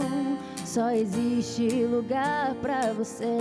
só 0.65 0.89
existe 0.89 1.86
lugar 1.86 2.55
pra 2.55 2.91
você. 2.94 3.38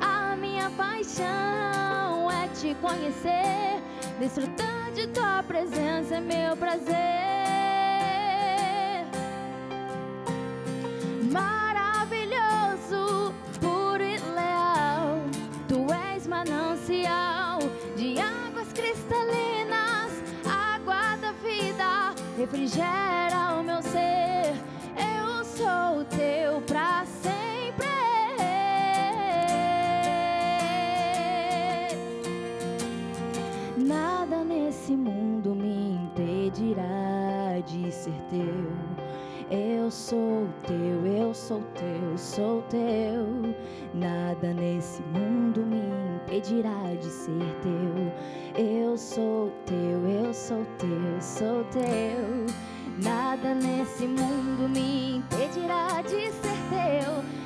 A 0.00 0.36
minha 0.36 0.70
paixão 0.70 2.30
é 2.30 2.48
te 2.48 2.74
conhecer 2.76 3.81
Desfrutar 4.22 4.92
de 4.94 5.08
tua 5.08 5.42
presença 5.42 6.14
é 6.14 6.20
meu 6.20 6.56
prazer. 6.56 6.94
Maravilhoso, 11.32 13.34
puro 13.60 14.00
e 14.00 14.16
leal, 14.18 15.18
tu 15.66 15.92
és 16.14 16.24
manancial 16.28 17.58
de 17.96 18.20
águas 18.20 18.72
cristalinas, 18.72 20.12
água 20.46 21.16
da 21.16 21.32
vida, 21.32 22.14
refrigera 22.38 23.51
teu. 38.32 38.72
Eu 39.50 39.90
sou 39.90 40.48
teu, 40.66 41.06
eu 41.06 41.34
sou 41.34 41.62
teu, 41.74 42.16
sou 42.16 42.62
teu. 42.62 43.54
Nada 43.92 44.54
nesse 44.54 45.02
mundo 45.02 45.60
me 45.66 45.82
impedirá 46.16 46.94
de 46.98 47.10
ser 47.10 47.54
teu. 47.62 48.64
Eu 48.64 48.96
sou 48.96 49.52
teu, 49.66 50.08
eu 50.08 50.32
sou 50.32 50.64
teu, 50.78 51.20
sou 51.20 51.64
teu. 51.64 52.46
Nada 53.02 53.54
nesse 53.54 54.06
mundo 54.06 54.68
me 54.70 55.16
impedirá 55.16 56.00
de 56.02 56.30
ser 56.32 56.58
teu. 56.70 57.41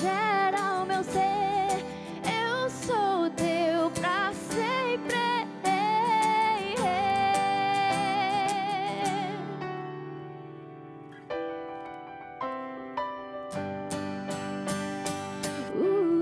gera 0.00 0.82
o 0.82 0.86
meu 0.86 1.02
ser. 1.02 1.84
Eu 2.24 2.70
sou 2.70 3.30
teu 3.30 3.90
pra 4.00 4.32
sempre. 4.32 5.16
Uh. 15.74 16.16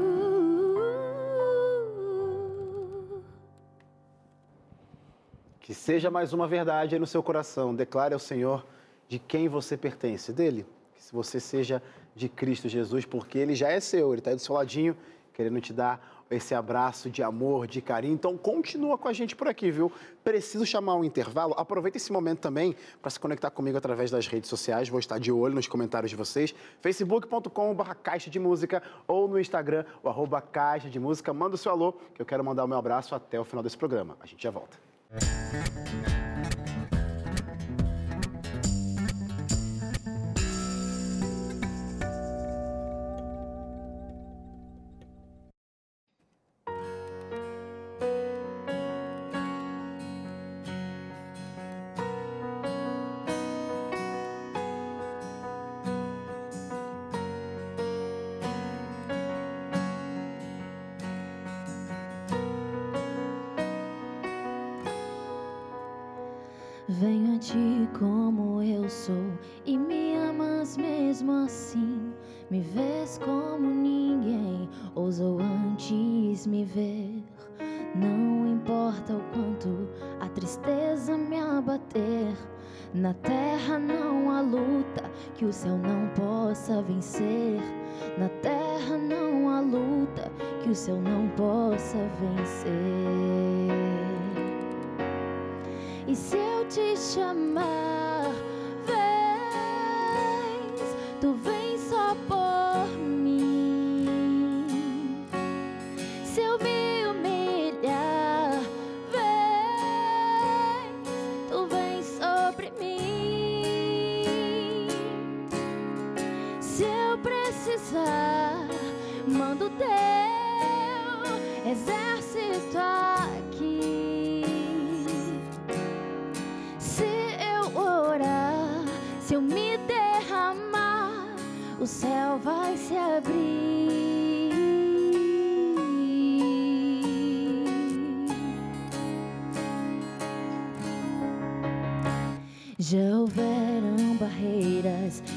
Que 5.61 5.75
seja 5.75 6.11
mais 6.11 6.33
uma 6.33 6.47
verdade 6.47 6.95
aí 6.95 7.01
no 7.01 7.07
seu 7.07 7.23
coração. 7.23 7.75
Declare 7.75 8.15
ao 8.15 8.21
Senhor 8.21 8.65
de 9.09 9.19
quem 9.19 9.49
você 9.49 9.77
pertence, 9.77 10.33
dele. 10.33 10.65
Que 10.95 11.13
você 11.13 11.41
seja 11.41 11.83
de 12.15 12.29
Cristo 12.29 12.69
Jesus, 12.69 13.05
porque 13.05 13.39
ele 13.39 13.55
já 13.55 13.69
é 13.69 13.81
seu, 13.81 14.13
ele 14.13 14.21
está 14.21 14.31
aí 14.31 14.37
do 14.37 14.43
seu 14.43 14.55
ladinho, 14.55 14.97
querendo 15.33 15.61
te 15.61 15.73
dar 15.73 16.15
esse 16.31 16.55
abraço 16.55 17.11
de 17.11 17.23
amor, 17.23 17.67
de 17.67 17.81
carinho. 17.81 18.15
Então, 18.15 18.37
continua 18.37 18.97
com 18.97 19.09
a 19.09 19.13
gente 19.13 19.37
por 19.37 19.49
aqui, 19.49 19.71
viu? 19.71 19.91
Preciso 20.23 20.65
chamar 20.65 20.95
um 20.97 21.05
intervalo. 21.05 21.55
Aproveita 21.57 21.97
esse 21.97 22.13
momento 22.13 22.41
também 22.41 22.75
para 23.01 23.11
se 23.11 23.21
conectar 23.21 23.51
comigo 23.51 23.77
através 23.77 24.11
das 24.11 24.27
redes 24.27 24.49
sociais. 24.49 24.89
Vou 24.89 24.99
estar 24.99 25.19
de 25.19 25.31
olho 25.31 25.55
nos 25.55 25.67
comentários 25.67 26.11
de 26.11 26.17
vocês. 26.17 26.55
facebook.com.br 26.81 27.95
Caixa 28.03 28.31
de 28.31 28.39
Música 28.39 28.83
ou 29.07 29.29
no 29.29 29.39
Instagram, 29.39 29.85
o 30.03 30.09
arroba 30.09 30.41
Caixa 30.41 30.89
de 30.89 30.99
Música. 30.99 31.33
Manda 31.33 31.55
o 31.55 31.59
seu 31.59 31.73
alô, 31.73 31.93
que 31.93 32.21
eu 32.21 32.27
quero 32.27 32.45
mandar 32.45 32.65
o 32.65 32.69
meu 32.69 32.79
abraço 32.79 33.15
até 33.15 33.39
o 33.39 33.45
final 33.45 33.63
desse 33.63 33.77
programa. 33.77 34.17
A 34.21 34.27
gente 34.27 34.43
já 34.43 34.51
volta. 34.51 34.79
Venho 35.11 36.14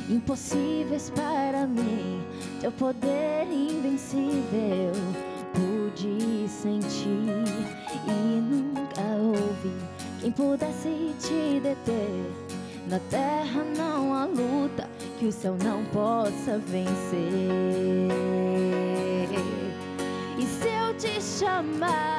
impossíveis 0.10 1.10
para 1.10 1.68
mim, 1.68 2.22
teu 2.62 2.72
poder 2.72 3.48
invencível 3.52 4.94
pude 5.54 6.48
sentir 6.48 7.44
e 8.08 8.42
nunca 8.42 9.02
ouvi 9.20 9.74
quem 10.22 10.32
pudesse 10.32 11.14
te 11.20 11.60
deter. 11.62 12.32
Na 12.88 13.00
terra 13.10 13.64
não 13.76 14.14
há 14.14 14.26
luta 14.26 14.90
que 15.20 15.26
o 15.26 15.32
céu 15.32 15.58
não 15.64 15.84
possa 15.86 16.58
vencer. 16.58 16.88
E 20.38 20.44
se 20.44 20.70
eu 20.70 20.94
te 20.98 21.22
chamar, 21.22 22.17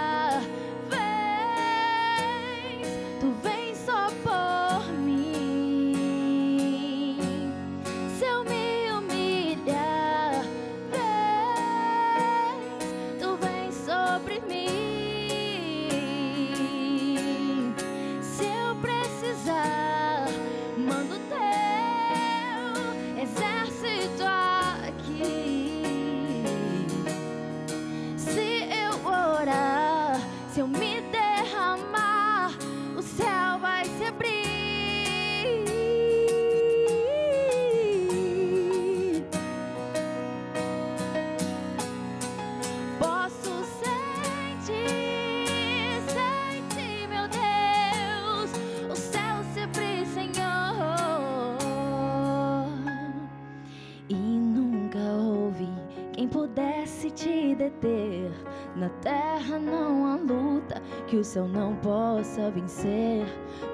te 57.80 57.86
deter. 57.88 58.30
Na 58.76 58.88
terra 59.00 59.58
não 59.58 60.06
há 60.06 60.16
luta 60.16 60.82
que 61.06 61.16
o 61.16 61.24
céu 61.24 61.48
não 61.48 61.74
possa 61.76 62.50
vencer. 62.50 63.26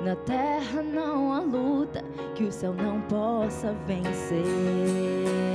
Na 0.03 0.17
terra 0.17 0.83
não 0.83 1.33
há 1.33 1.41
luta 1.41 2.05
que 2.35 2.45
o 2.45 2.53
céu 2.53 2.75
não 2.75 3.01
possa 3.03 3.75
vencer. 3.87 5.54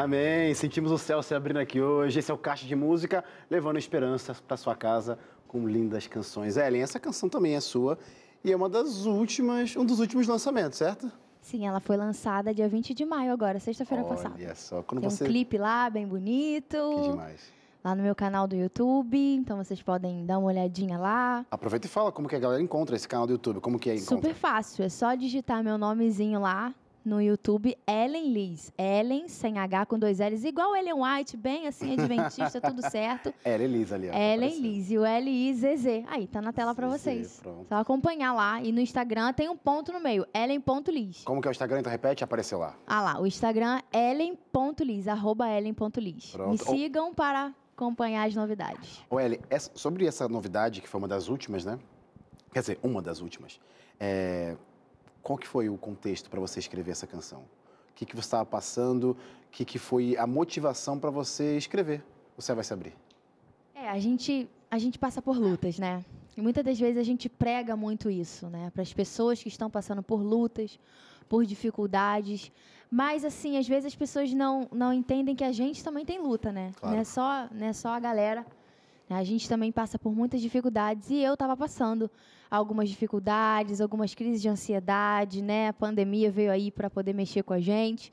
Amém. 0.00 0.54
Sentimos 0.54 0.90
o 0.90 0.96
céu 0.96 1.22
se 1.22 1.34
abrindo 1.34 1.58
aqui 1.58 1.78
hoje. 1.78 2.18
Esse 2.18 2.30
é 2.30 2.34
o 2.34 2.38
Caixa 2.38 2.66
de 2.66 2.74
Música, 2.74 3.22
levando 3.50 3.78
esperança 3.78 4.34
para 4.48 4.56
sua 4.56 4.74
casa 4.74 5.18
com 5.46 5.68
lindas 5.68 6.06
canções. 6.06 6.56
Ellen, 6.56 6.80
essa 6.80 6.98
canção 6.98 7.28
também 7.28 7.54
é 7.54 7.60
sua 7.60 7.98
e 8.42 8.50
é 8.50 8.56
uma 8.56 8.70
das 8.70 9.04
últimas, 9.04 9.76
um 9.76 9.84
dos 9.84 10.00
últimos 10.00 10.26
lançamentos, 10.26 10.78
certo? 10.78 11.12
Sim, 11.42 11.66
ela 11.66 11.80
foi 11.80 11.98
lançada 11.98 12.54
dia 12.54 12.66
20 12.66 12.94
de 12.94 13.04
maio 13.04 13.30
agora, 13.30 13.60
sexta-feira 13.60 14.02
passada. 14.04 14.36
Olha 14.36 14.54
só, 14.54 14.82
quando 14.82 15.02
Tem 15.02 15.10
você... 15.10 15.24
um 15.24 15.26
clipe 15.26 15.58
lá, 15.58 15.90
bem 15.90 16.06
bonito. 16.06 16.78
Que 16.94 17.10
demais. 17.10 17.52
Lá 17.84 17.94
no 17.94 18.02
meu 18.02 18.14
canal 18.14 18.46
do 18.46 18.56
YouTube, 18.56 19.18
então 19.18 19.58
vocês 19.58 19.82
podem 19.82 20.24
dar 20.24 20.38
uma 20.38 20.48
olhadinha 20.48 20.98
lá. 20.98 21.44
Aproveita 21.50 21.86
e 21.86 21.90
fala 21.90 22.10
como 22.10 22.26
que 22.26 22.36
a 22.36 22.38
galera 22.38 22.62
encontra 22.62 22.96
esse 22.96 23.06
canal 23.06 23.26
do 23.26 23.34
YouTube, 23.34 23.60
como 23.60 23.78
que 23.78 23.90
é 23.90 23.96
encontra. 23.96 24.16
Super 24.16 24.34
fácil, 24.34 24.82
é 24.82 24.88
só 24.88 25.14
digitar 25.14 25.62
meu 25.62 25.76
nomezinho 25.76 26.40
lá 26.40 26.74
no 27.04 27.20
YouTube, 27.20 27.76
Ellen 27.86 28.32
Liz. 28.32 28.72
Ellen, 28.76 29.28
sem 29.28 29.58
H, 29.58 29.86
com 29.86 29.98
dois 29.98 30.18
L's, 30.18 30.44
igual 30.44 30.76
Ellen 30.76 30.94
White, 30.94 31.36
bem 31.36 31.66
assim, 31.66 31.92
adventista, 31.94 32.60
tudo 32.62 32.82
certo. 32.90 33.32
Ellen 33.44 33.68
Liz 33.68 33.92
ali, 33.92 34.10
ó. 34.10 34.12
Ellen. 34.14 34.60
Liz 34.60 34.90
e 34.90 34.98
o 34.98 35.04
L-I-Z-Z. 35.04 36.04
Aí, 36.08 36.26
tá 36.26 36.40
na 36.42 36.52
tela 36.52 36.74
pra 36.74 36.88
ZZ, 36.88 36.92
vocês. 37.02 37.40
pronto. 37.42 37.66
Só 37.68 37.76
acompanhar 37.76 38.32
lá. 38.32 38.60
E 38.62 38.70
no 38.72 38.80
Instagram 38.80 39.32
tem 39.32 39.48
um 39.48 39.56
ponto 39.56 39.92
no 39.92 40.00
meio, 40.00 40.26
ellen.liz. 40.34 41.22
Como 41.24 41.40
que 41.40 41.48
é 41.48 41.50
o 41.50 41.52
Instagram? 41.52 41.80
Então 41.80 41.90
repete, 41.92 42.22
apareceu 42.22 42.58
lá. 42.58 42.76
Ah 42.86 43.00
lá, 43.00 43.20
o 43.20 43.26
Instagram 43.26 43.80
é 43.92 44.10
ellen.liz, 44.10 45.08
arroba 45.08 45.48
ellen.liz. 45.50 46.30
Pronto. 46.32 46.50
Me 46.50 46.58
sigam 46.58 47.14
para 47.14 47.54
acompanhar 47.76 48.26
as 48.28 48.34
novidades. 48.34 49.02
Ô, 49.08 49.18
Ellen, 49.18 49.40
essa- 49.48 49.70
sobre 49.74 50.06
essa 50.06 50.28
novidade, 50.28 50.80
que 50.82 50.88
foi 50.88 50.98
uma 50.98 51.08
das 51.08 51.28
últimas, 51.28 51.64
né? 51.64 51.78
Quer 52.52 52.60
dizer, 52.60 52.78
uma 52.82 53.00
das 53.00 53.20
últimas. 53.20 53.58
É, 53.98 54.56
Qual 55.22 55.38
que 55.38 55.46
foi 55.46 55.68
o 55.68 55.76
contexto 55.76 56.30
para 56.30 56.40
você 56.40 56.58
escrever 56.58 56.92
essa 56.92 57.06
canção? 57.06 57.40
O 57.40 57.94
que, 57.94 58.06
que 58.06 58.14
você 58.14 58.26
estava 58.26 58.46
passando? 58.46 59.10
O 59.10 59.50
que, 59.50 59.64
que 59.64 59.78
foi 59.78 60.16
a 60.16 60.26
motivação 60.26 60.98
para 60.98 61.10
você 61.10 61.56
escrever? 61.56 62.02
Você 62.36 62.54
vai 62.54 62.64
se 62.64 62.72
abrir. 62.72 62.94
É, 63.74 63.88
a 63.88 63.98
gente, 63.98 64.48
a 64.70 64.78
gente 64.78 64.98
passa 64.98 65.20
por 65.20 65.36
lutas, 65.36 65.78
né? 65.78 66.04
E 66.36 66.40
muitas 66.40 66.64
das 66.64 66.78
vezes 66.78 66.96
a 66.96 67.02
gente 67.02 67.28
prega 67.28 67.76
muito 67.76 68.08
isso, 68.08 68.46
né? 68.46 68.70
Para 68.70 68.82
as 68.82 68.92
pessoas 68.92 69.42
que 69.42 69.48
estão 69.48 69.68
passando 69.68 70.02
por 70.02 70.22
lutas, 70.22 70.78
por 71.28 71.44
dificuldades. 71.44 72.50
Mas, 72.90 73.24
assim, 73.24 73.58
às 73.58 73.68
vezes 73.68 73.86
as 73.86 73.94
pessoas 73.94 74.32
não, 74.32 74.66
não 74.72 74.92
entendem 74.92 75.36
que 75.36 75.44
a 75.44 75.52
gente 75.52 75.84
também 75.84 76.04
tem 76.04 76.18
luta, 76.18 76.50
né? 76.50 76.72
Claro. 76.76 76.94
Não, 76.94 77.02
é 77.02 77.04
só, 77.04 77.48
não 77.52 77.66
é 77.66 77.72
só 77.72 77.90
a 77.90 78.00
galera. 78.00 78.46
Né? 79.10 79.16
A 79.16 79.24
gente 79.24 79.48
também 79.48 79.72
passa 79.72 79.98
por 79.98 80.14
muitas 80.14 80.40
dificuldades. 80.40 81.10
E 81.10 81.20
eu 81.20 81.34
estava 81.34 81.56
passando 81.56 82.08
algumas 82.48 82.88
dificuldades, 82.88 83.80
algumas 83.80 84.14
crises 84.14 84.40
de 84.40 84.48
ansiedade, 84.48 85.42
né? 85.42 85.68
A 85.68 85.72
pandemia 85.72 86.30
veio 86.30 86.52
aí 86.52 86.70
para 86.70 86.88
poder 86.88 87.12
mexer 87.12 87.42
com 87.42 87.52
a 87.52 87.60
gente. 87.60 88.12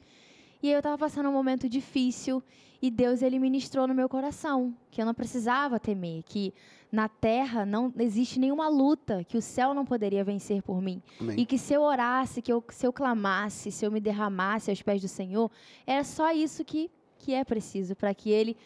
E 0.62 0.72
eu 0.72 0.80
estava 0.80 0.98
passando 0.98 1.30
um 1.30 1.32
momento 1.32 1.70
difícil 1.70 2.44
e 2.82 2.90
Deus 2.90 3.22
ele 3.22 3.38
ministrou 3.38 3.88
no 3.88 3.94
meu 3.94 4.10
coração 4.10 4.76
que 4.90 5.00
eu 5.00 5.06
não 5.06 5.14
precisava 5.14 5.80
temer, 5.80 6.24
que 6.24 6.52
na 6.92 7.08
terra 7.08 7.66
não 7.66 7.94
existe 8.00 8.40
nenhuma 8.40 8.68
luta 8.68 9.24
que 9.24 9.38
o 9.38 9.42
céu 9.42 9.74
não 9.74 9.86
poderia 9.86 10.24
vencer 10.24 10.64
por 10.64 10.82
mim. 10.82 11.02
Amém. 11.20 11.40
E 11.40 11.46
que 11.46 11.58
se 11.60 11.74
eu 11.74 11.82
orasse, 11.82 12.42
que 12.42 12.52
eu, 12.52 12.64
se 12.70 12.88
eu 12.88 12.94
clamasse, 12.94 13.72
se 13.72 13.86
eu 13.86 13.92
me 13.92 14.00
derramasse 14.00 14.72
aos 14.72 14.82
pés 14.82 15.02
do 15.02 15.08
Senhor, 15.08 15.52
era 15.86 16.04
só 16.04 16.32
isso 16.32 16.66
que, 16.66 16.90
que 17.20 17.34
é 17.34 17.44
preciso 17.44 17.96
para 17.96 18.14
que 18.16 18.32
Ele 18.32 18.58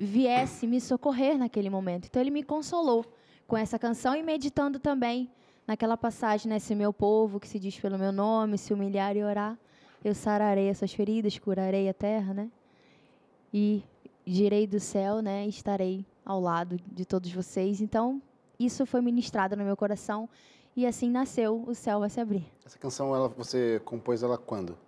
viesse 0.00 0.66
me 0.66 0.80
socorrer 0.80 1.36
naquele 1.36 1.68
momento. 1.68 2.06
Então 2.06 2.22
Ele 2.22 2.30
me 2.30 2.42
consolou 2.42 3.04
com 3.46 3.56
essa 3.56 3.78
canção 3.78 4.16
e 4.16 4.22
meditando 4.22 4.78
também 4.78 5.30
naquela 5.66 5.96
passagem, 5.96 6.48
né? 6.48 6.58
Se 6.58 6.74
meu 6.74 6.92
povo, 6.92 7.38
que 7.38 7.46
se 7.46 7.58
diz 7.58 7.78
pelo 7.78 7.98
meu 7.98 8.10
nome, 8.10 8.56
se 8.56 8.72
humilhar 8.72 9.14
e 9.14 9.22
orar, 9.22 9.58
eu 10.02 10.14
sararei 10.14 10.70
as 10.70 10.78
suas 10.78 10.94
feridas, 10.94 11.38
curarei 11.38 11.86
a 11.88 11.92
terra, 11.92 12.32
né? 12.32 12.50
E 13.52 13.84
direi 14.24 14.66
do 14.66 14.80
céu, 14.80 15.20
né? 15.20 15.46
Estarei 15.46 16.06
ao 16.24 16.40
lado 16.40 16.78
de 16.86 17.04
todos 17.04 17.30
vocês. 17.30 17.82
Então, 17.82 18.22
isso 18.58 18.86
foi 18.86 19.02
ministrado 19.02 19.54
no 19.54 19.64
meu 19.64 19.76
coração 19.76 20.28
e 20.74 20.86
assim 20.86 21.10
nasceu 21.10 21.62
o 21.66 21.74
céu 21.74 22.00
vai 22.00 22.08
se 22.08 22.20
abrir. 22.20 22.46
Essa 22.64 22.78
canção, 22.78 23.14
ela, 23.14 23.28
você 23.28 23.80
compôs 23.84 24.22
ela 24.22 24.38
quando? 24.38 24.78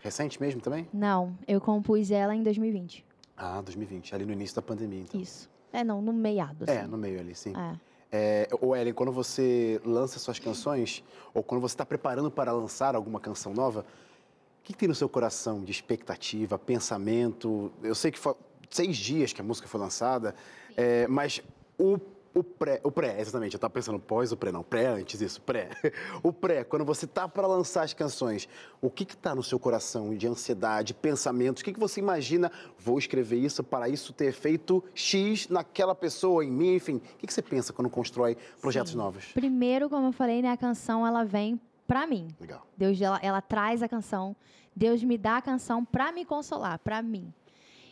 Recente 0.00 0.40
mesmo 0.40 0.60
também? 0.60 0.88
Não, 0.92 1.36
eu 1.48 1.60
compus 1.60 2.10
ela 2.10 2.34
em 2.34 2.42
2020. 2.42 3.05
Ah, 3.36 3.60
2020, 3.60 4.14
ali 4.14 4.24
no 4.24 4.32
início 4.32 4.56
da 4.56 4.62
pandemia, 4.62 5.00
então. 5.00 5.20
Isso. 5.20 5.48
É, 5.72 5.84
não, 5.84 6.00
no 6.00 6.12
meiado. 6.12 6.64
Assim. 6.64 6.72
É, 6.72 6.86
no 6.86 6.96
meio 6.96 7.20
ali, 7.20 7.34
sim. 7.34 7.52
É. 7.56 7.76
É, 8.10 8.48
Ellen, 8.80 8.94
quando 8.94 9.12
você 9.12 9.80
lança 9.84 10.18
suas 10.18 10.38
canções, 10.38 11.02
ou 11.34 11.42
quando 11.42 11.60
você 11.60 11.74
está 11.74 11.84
preparando 11.84 12.30
para 12.30 12.52
lançar 12.52 12.94
alguma 12.94 13.20
canção 13.20 13.52
nova, 13.52 13.80
o 13.80 14.62
que, 14.62 14.72
que 14.72 14.78
tem 14.78 14.88
no 14.88 14.94
seu 14.94 15.08
coração 15.08 15.62
de 15.62 15.70
expectativa, 15.70 16.58
pensamento? 16.58 17.70
Eu 17.82 17.94
sei 17.94 18.10
que 18.10 18.18
foi 18.18 18.34
seis 18.70 18.96
dias 18.96 19.32
que 19.32 19.40
a 19.40 19.44
música 19.44 19.68
foi 19.68 19.80
lançada, 19.80 20.34
é, 20.76 21.06
mas 21.08 21.42
o, 21.78 21.98
o 22.36 22.44
pré, 22.44 22.80
o 22.84 22.92
pré, 22.92 23.18
exatamente, 23.18 23.54
eu 23.54 23.56
estava 23.56 23.72
pensando 23.72 23.98
pós 23.98 24.30
o 24.30 24.36
pré, 24.36 24.52
não, 24.52 24.62
pré 24.62 24.88
antes 24.88 25.22
isso, 25.22 25.40
pré. 25.40 25.70
O 26.22 26.32
pré, 26.32 26.64
quando 26.64 26.84
você 26.84 27.06
tá 27.06 27.26
para 27.26 27.46
lançar 27.46 27.82
as 27.82 27.94
canções, 27.94 28.46
o 28.80 28.90
que 28.90 29.06
que 29.06 29.16
tá 29.16 29.34
no 29.34 29.42
seu 29.42 29.58
coração 29.58 30.14
de 30.14 30.26
ansiedade, 30.26 30.92
pensamentos? 30.92 31.62
O 31.62 31.64
que 31.64 31.72
que 31.72 31.80
você 31.80 31.98
imagina, 31.98 32.52
vou 32.78 32.98
escrever 32.98 33.38
isso 33.38 33.64
para 33.64 33.88
isso 33.88 34.12
ter 34.12 34.32
feito 34.32 34.84
X 34.94 35.48
naquela 35.48 35.94
pessoa, 35.94 36.44
em 36.44 36.50
mim, 36.50 36.74
enfim. 36.74 36.96
O 36.96 37.16
que 37.16 37.26
que 37.26 37.32
você 37.32 37.40
pensa 37.40 37.72
quando 37.72 37.88
constrói 37.88 38.36
projetos 38.60 38.92
Sim. 38.92 38.98
novos? 38.98 39.32
Primeiro, 39.32 39.88
como 39.88 40.08
eu 40.08 40.12
falei, 40.12 40.42
né, 40.42 40.50
a 40.50 40.56
canção 40.58 41.06
ela 41.06 41.24
vem 41.24 41.58
pra 41.86 42.06
mim. 42.06 42.28
Legal. 42.38 42.66
Deus 42.76 43.00
ela, 43.00 43.18
ela 43.22 43.40
traz 43.40 43.82
a 43.82 43.88
canção. 43.88 44.36
Deus 44.74 45.02
me 45.02 45.16
dá 45.16 45.38
a 45.38 45.42
canção 45.42 45.82
pra 45.82 46.12
me 46.12 46.24
consolar, 46.24 46.78
pra 46.80 47.00
mim. 47.00 47.32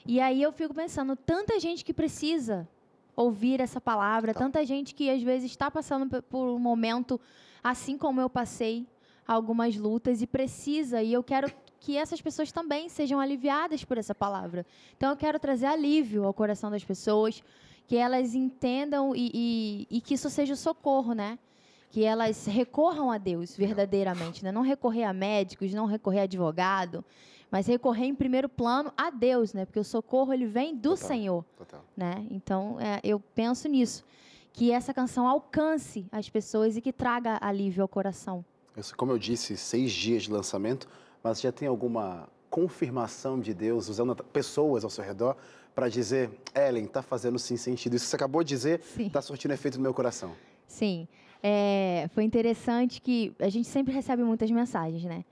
E 0.05 0.21
aí 0.21 0.43
eu 0.43 0.53
fico 0.53 0.75
pensando, 0.75 1.17
tanta 1.17 1.59
gente 1.59 1.83
que 1.83 1.95
precisa 1.95 2.69
ouvir 3.17 3.61
essa 3.61 3.81
palavra, 3.81 4.33
Tá. 4.33 4.41
tanta 4.41 4.65
gente 4.65 4.95
que 4.95 5.11
às 5.11 5.23
vezes 5.23 5.51
está 5.51 5.71
passando 5.71 6.23
por 6.23 6.49
um 6.49 6.59
momento 6.59 7.21
assim 7.63 7.97
como 7.97 8.21
eu 8.21 8.29
passei 8.29 8.87
algumas 9.27 9.77
lutas 9.77 10.21
e 10.21 10.27
precisa 10.27 11.03
e 11.03 11.13
eu 11.13 11.23
quero 11.23 11.51
que 11.81 11.97
essas 11.97 12.21
pessoas 12.21 12.51
também 12.51 12.89
sejam 12.89 13.21
aliviadas 13.21 13.85
por 13.85 13.99
essa 13.99 14.15
palavra. 14.15 14.67
Então 14.97 15.11
eu 15.11 15.17
quero 15.17 15.39
trazer 15.39 15.67
alívio 15.67 16.25
ao 16.25 16.33
coração 16.33 16.71
das 16.71 16.83
pessoas, 16.85 17.43
que 17.87 17.97
elas 17.97 18.35
entendam 18.35 19.15
e, 19.15 19.31
e, 19.91 19.97
e 19.99 20.01
que 20.01 20.15
isso 20.15 20.31
seja 20.31 20.55
o 20.55 20.57
socorro, 20.57 21.13
né? 21.13 21.39
Que 21.91 22.03
elas 22.03 22.47
recorram 22.47 23.11
a 23.11 23.19
Deus 23.19 23.55
verdadeiramente, 23.57 24.43
né? 24.43 24.51
Não 24.51 24.63
recorrer 24.63 25.05
a 25.05 25.13
médicos, 25.13 25.73
não 25.75 25.85
recorrer 25.85 26.21
a 26.21 26.23
advogado, 26.23 27.05
mas 27.55 27.69
recorrer 27.69 28.07
em 28.07 28.15
primeiro 28.17 28.49
plano 28.49 28.93
a 28.97 29.11
Deus, 29.11 29.55
né? 29.55 29.65
Porque 29.65 29.79
o 29.79 29.85
socorro 29.85 30.33
ele 30.33 30.45
vem 30.45 30.75
do 30.75 30.91
Total. 30.91 31.07
Senhor, 31.07 31.45
Total. 31.57 31.85
né? 31.97 32.27
Então 32.29 32.81
é, 32.81 32.99
eu 33.05 33.21
penso 33.33 33.69
nisso, 33.69 34.05
que 34.53 34.73
essa 34.73 34.93
canção 34.93 35.29
alcance 35.29 36.05
as 36.11 36.29
pessoas 36.29 36.77
e 36.77 36.81
que 36.81 36.93
traga 36.93 37.39
alívio 37.41 37.83
ao 37.83 37.87
coração. 37.87 38.45
Como 38.97 39.13
eu 39.13 39.19
disse, 39.21 39.57
seis 39.57 39.93
dias 39.93 40.25
de 40.25 40.33
lançamento, 40.33 40.89
mas 41.23 41.41
já 41.41 41.53
tem 41.53 41.69
alguma 41.69 42.29
confirmação 42.51 43.39
de 43.39 43.55
Deus 43.55 43.89
usando 43.89 44.17
pessoas 44.17 44.83
ao 44.83 44.91
seu 44.91 45.05
redor 45.05 45.37
para 45.77 45.89
dizer, 45.89 46.33
Ellen, 46.57 46.89
tá 46.89 47.03
fazendo 47.03 47.39
sim 47.39 47.57
sentido. 47.57 47.95
Isso 47.95 48.07
que 48.07 48.11
você 48.11 48.17
acabou 48.17 48.43
de 48.43 48.49
dizer, 48.49 48.81
Sim. 48.81 49.09
tá 49.09 49.23
surtindo 49.23 49.55
efeito 49.55 49.77
no 49.79 49.83
meu 49.85 49.95
coração. 49.95 50.33
Sim. 50.67 51.07
É, 51.41 52.09
foi 52.15 52.25
interessante 52.25 53.01
que 53.01 53.33
a 53.39 53.49
gente 53.49 53.69
sempre 53.69 53.95
recebe 53.95 54.25
muitas 54.25 54.51
mensagens, 54.51 55.05
né? 55.05 55.25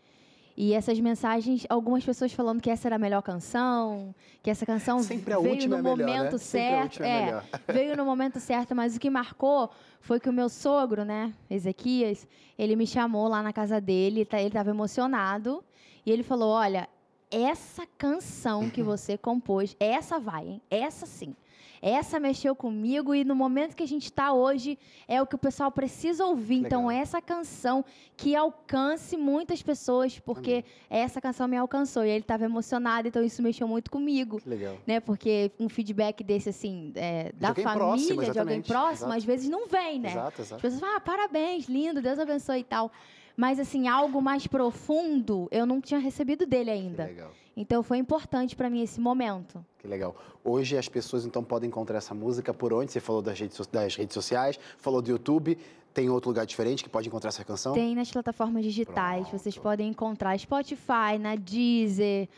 E 0.57 0.75
essas 0.75 1.01
mensagens, 1.01 1.65
algumas 1.69 2.05
pessoas 2.05 2.33
falando 2.33 2.61
que 2.61 2.71
essa 2.71 2.89
era 2.89 2.97
a 2.97 2.99
melhor 2.99 3.23
canção, 3.23 4.15
que 4.43 4.51
essa 4.51 4.67
canção 4.67 5.01
veio 5.01 5.69
no 5.69 5.77
é 5.79 5.83
melhor, 5.83 5.83
momento 5.83 6.33
né? 6.33 6.39
Sempre 6.39 6.75
a 6.75 6.81
certo. 6.81 7.03
é 7.03 7.09
é, 7.09 7.25
melhor. 7.25 7.45
veio 7.73 7.97
no 7.97 8.05
momento 8.05 8.39
certo, 8.39 8.75
mas 8.75 8.97
o 8.97 9.01
que 9.01 9.09
marcou 9.09 9.71
foi 10.01 10.21
que 10.21 10.29
o 10.29 10.33
meu 10.33 10.49
sogro, 10.49 11.05
né, 11.05 11.33
Ezequias, 11.49 12.27
ele 12.59 12.77
me 12.77 12.87
chamou 12.87 13.29
lá 13.29 13.43
na 13.43 13.53
casa 13.53 13.81
dele, 13.81 14.25
tá- 14.25 14.39
ele 14.39 14.49
estava 14.49 14.71
emocionado, 14.71 15.65
e 16.05 16.11
ele 16.11 16.23
falou: 16.23 16.51
Olha, 16.51 16.89
essa 17.31 17.87
canção 17.97 18.69
que 18.69 18.83
você 18.85 19.17
compôs, 19.17 19.75
essa 19.81 20.19
vai, 20.19 20.47
hein? 20.47 20.63
Essa 20.71 21.07
sim. 21.07 21.35
Essa 21.83 22.21
mexeu 22.21 22.55
comigo 22.55 23.13
e 23.13 23.25
no 23.25 23.35
momento 23.35 23.75
que 23.75 23.83
a 23.83 23.87
gente 23.89 24.05
está 24.05 24.33
hoje 24.33 24.79
é 25.09 25.21
o 25.21 25.27
que 25.27 25.35
o 25.35 25.39
pessoal 25.39 25.69
precisa 25.73 26.25
ouvir. 26.25 26.59
Então, 26.65 26.87
Legal. 26.87 27.03
essa 27.03 27.21
canção 27.21 27.85
que 28.17 28.37
alcance 28.37 29.17
muitas 29.17 29.61
pessoas, 29.63 30.17
porque 30.21 30.65
essa 30.89 31.21
canção 31.21 31.49
me 31.49 31.57
alcançou. 31.57 32.05
E 32.05 32.11
ele 32.11 32.21
estava 32.21 32.45
emocionado, 32.45 33.09
então 33.09 33.25
isso 33.25 33.43
mexeu 33.43 33.67
muito 33.67 33.91
comigo 33.91 34.41
Que 34.41 34.49
legal. 34.49 34.77
né? 34.87 35.01
Porque 35.01 35.51
um 35.59 35.69
feedback 35.69 36.23
desse, 36.23 36.51
assim, 36.51 36.93
é, 36.95 37.33
da 37.35 37.49
família, 37.53 37.73
próximo, 37.75 38.23
de 38.33 38.39
alguém 38.39 38.63
próximo, 38.63 39.07
exato. 39.09 39.13
às 39.19 39.25
vezes 39.25 39.49
não 39.51 39.67
vem, 39.67 39.99
né? 39.99 40.11
Exato, 40.13 40.41
As 40.41 40.47
exato. 40.47 40.63
pessoas 40.63 40.81
falam, 40.81 40.97
ah, 40.97 41.01
parabéns, 41.01 41.67
lindo, 41.69 42.01
Deus 42.01 42.19
abençoe 42.21 42.61
e 42.61 42.65
tal. 42.65 42.93
Mas, 43.37 43.59
assim, 43.59 43.89
algo 43.89 44.23
mais 44.23 44.47
profundo, 44.47 45.49
eu 45.51 45.67
não 45.67 45.81
tinha 45.81 45.99
recebido 45.99 46.47
dele 46.47 46.67
Que 46.67 46.71
ainda. 46.71 47.05
legal. 47.07 47.33
Então, 47.57 47.83
foi 47.83 47.99
importante 47.99 48.57
para 48.57 48.71
mim 48.71 48.83
esse 48.83 49.01
momento. 49.01 49.65
Que 49.79 49.87
legal. 49.87 50.17
Hoje 50.45 50.77
as 50.77 50.89
pessoas 50.89 51.25
então 51.27 51.43
podem 51.45 51.69
encontrar 51.69 51.99
essa 51.99 52.15
música 52.15 52.55
por 52.55 52.73
onde? 52.73 52.93
Você 52.93 53.01
falou 53.01 53.21
das 53.21 53.39
redes, 53.39 53.67
das 53.67 53.97
redes 53.97 54.15
sociais, 54.15 54.59
falou 54.79 55.03
do 55.03 55.11
YouTube. 55.11 55.59
Tem 55.93 56.09
outro 56.09 56.31
lugar 56.31 56.47
diferente 56.47 56.83
que 56.83 56.89
pode 56.89 57.09
encontrar 57.09 57.29
essa 57.29 57.45
canção? 57.45 57.75
Tem 57.75 57.95
nas 57.95 58.11
plataformas 58.11 58.65
digitais, 58.65 59.29
Pronto. 59.29 59.39
vocês 59.39 59.59
podem 59.59 59.91
encontrar 59.91 60.39
Spotify, 60.39 61.19
na 61.21 61.35
Deezer, 61.35 62.29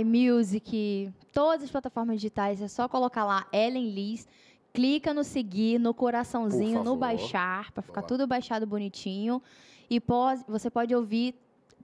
iMusic, 0.00 1.12
todas 1.32 1.64
as 1.64 1.70
plataformas 1.70 2.16
digitais. 2.16 2.62
É 2.62 2.68
só 2.68 2.88
colocar 2.88 3.24
lá 3.24 3.46
Ellen 3.52 3.90
Liz, 3.90 4.26
clica 4.72 5.12
no 5.12 5.22
seguir, 5.24 5.78
no 5.78 5.92
coraçãozinho, 5.92 6.82
no 6.82 6.96
baixar, 6.96 7.70
para 7.72 7.82
ficar 7.82 8.00
Boa. 8.00 8.08
tudo 8.08 8.26
baixado 8.26 8.66
bonitinho. 8.66 9.42
E 9.90 10.00
pode, 10.00 10.42
você 10.48 10.70
pode 10.70 10.94
ouvir 10.94 11.34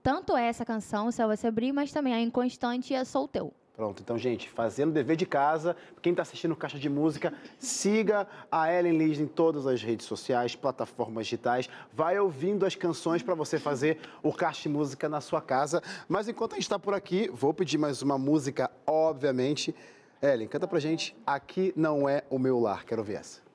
tanto 0.08 0.34
essa 0.34 0.64
canção, 0.64 1.12
se 1.12 1.22
você 1.26 1.48
abrir, 1.48 1.70
mas 1.70 1.92
também 1.92 2.14
a 2.14 2.18
Inconstante 2.18 2.94
e 2.94 3.04
Sou 3.04 3.28
Teu. 3.28 3.52
Pronto, 3.76 4.02
então, 4.02 4.16
gente, 4.16 4.48
fazendo 4.48 4.90
dever 4.90 5.16
de 5.16 5.26
casa, 5.26 5.76
quem 6.00 6.12
está 6.12 6.22
assistindo 6.22 6.56
Caixa 6.56 6.78
de 6.78 6.88
Música, 6.88 7.30
siga 7.58 8.26
a 8.50 8.72
Ellen 8.72 8.96
Liz 8.96 9.20
em 9.20 9.26
todas 9.26 9.66
as 9.66 9.82
redes 9.82 10.06
sociais, 10.06 10.56
plataformas 10.56 11.26
digitais, 11.26 11.68
vai 11.92 12.18
ouvindo 12.18 12.64
as 12.64 12.74
canções 12.74 13.22
para 13.22 13.34
você 13.34 13.58
fazer 13.58 13.98
o 14.22 14.32
Caixa 14.32 14.62
de 14.62 14.70
Música 14.70 15.10
na 15.10 15.20
sua 15.20 15.42
casa. 15.42 15.82
Mas 16.08 16.26
enquanto 16.26 16.52
a 16.52 16.54
gente 16.54 16.64
está 16.64 16.78
por 16.78 16.94
aqui, 16.94 17.28
vou 17.30 17.52
pedir 17.52 17.76
mais 17.76 18.00
uma 18.00 18.16
música, 18.16 18.70
obviamente. 18.86 19.74
Ellen, 20.22 20.48
canta 20.48 20.66
pra 20.66 20.80
gente 20.80 21.14
Aqui 21.26 21.70
Não 21.76 22.08
É 22.08 22.24
o 22.30 22.38
Meu 22.38 22.58
Lar, 22.58 22.86
quero 22.86 23.04
ver 23.04 23.16
essa. 23.16 23.46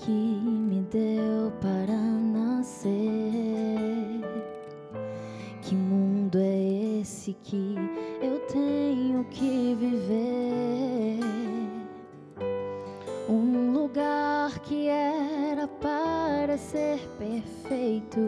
Que 0.00 0.10
me 0.10 0.80
deu 0.90 1.52
para 1.60 1.94
nascer? 1.94 3.00
Que 5.62 5.74
mundo 5.74 6.38
é 6.38 7.00
esse 7.00 7.34
que 7.42 7.76
eu 8.22 8.38
tenho 8.46 9.24
que 9.24 9.74
viver? 9.74 11.20
Um 13.28 13.72
lugar 13.72 14.58
que 14.60 14.88
era 14.88 15.68
para 15.68 16.56
ser 16.56 16.98
perfeito, 17.18 18.20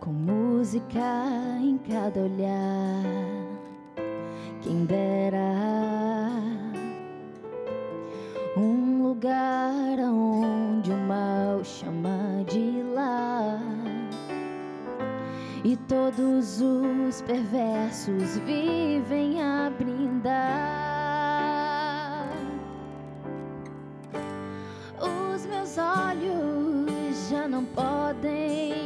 com 0.00 0.10
música 0.10 1.00
em 1.62 1.78
cada 1.78 2.20
olhar. 2.20 3.02
Quem 4.60 4.84
dera 4.84 5.81
lugar 9.12 9.98
onde 10.00 10.90
o 10.90 10.96
mal 10.96 11.62
chama 11.62 12.42
de 12.48 12.82
lar 12.94 13.60
e 15.62 15.76
todos 15.86 16.62
os 16.62 17.20
perversos 17.20 18.38
vivem 18.38 19.42
a 19.42 19.70
brindar. 19.78 20.32
Os 24.98 25.44
meus 25.44 25.76
olhos 25.76 27.28
já 27.28 27.46
não 27.46 27.66
podem 27.66 28.81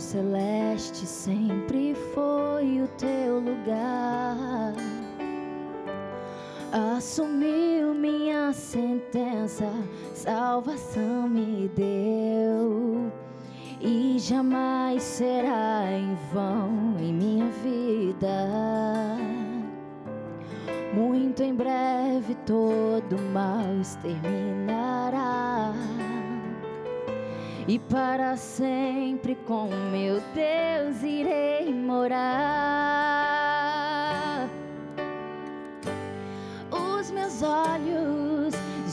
celeste 0.00 1.06
sempre 1.06 1.39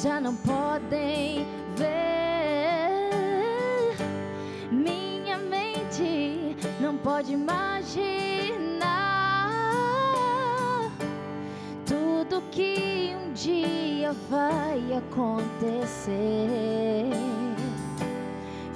já 0.08 0.22
não 0.22 0.36
podem 0.38 1.46
ver. 1.76 1.98
Minha 4.72 5.38
mente 5.38 6.56
não 6.80 6.96
pode 6.96 7.34
imaginar 7.34 8.00
tudo 11.86 12.41
que 12.52 13.13
um 13.22 13.34
dia 13.34 14.13
vai 14.30 14.82
acontecer. 14.93 16.15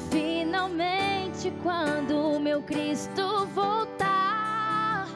Finalmente, 0.10 1.54
quando 1.63 2.41
meu 2.41 2.62
Cristo 2.62 3.46
voltar, 3.56 5.08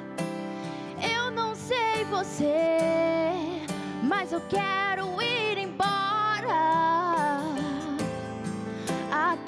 eu 1.13 1.29
não 1.29 1.53
sei 1.55 2.05
você, 2.09 2.77
mas 4.01 4.31
eu 4.31 4.39
quero 4.47 4.84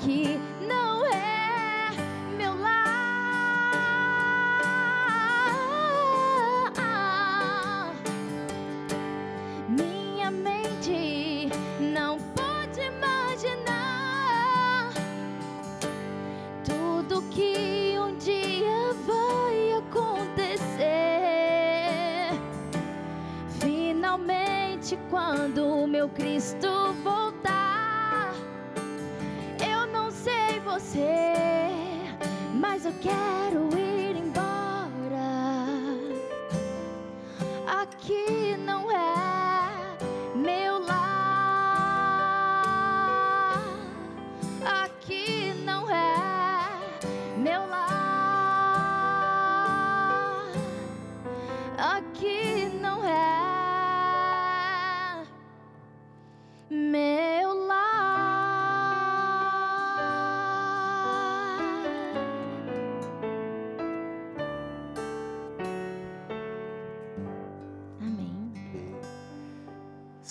Aqui 0.07 0.39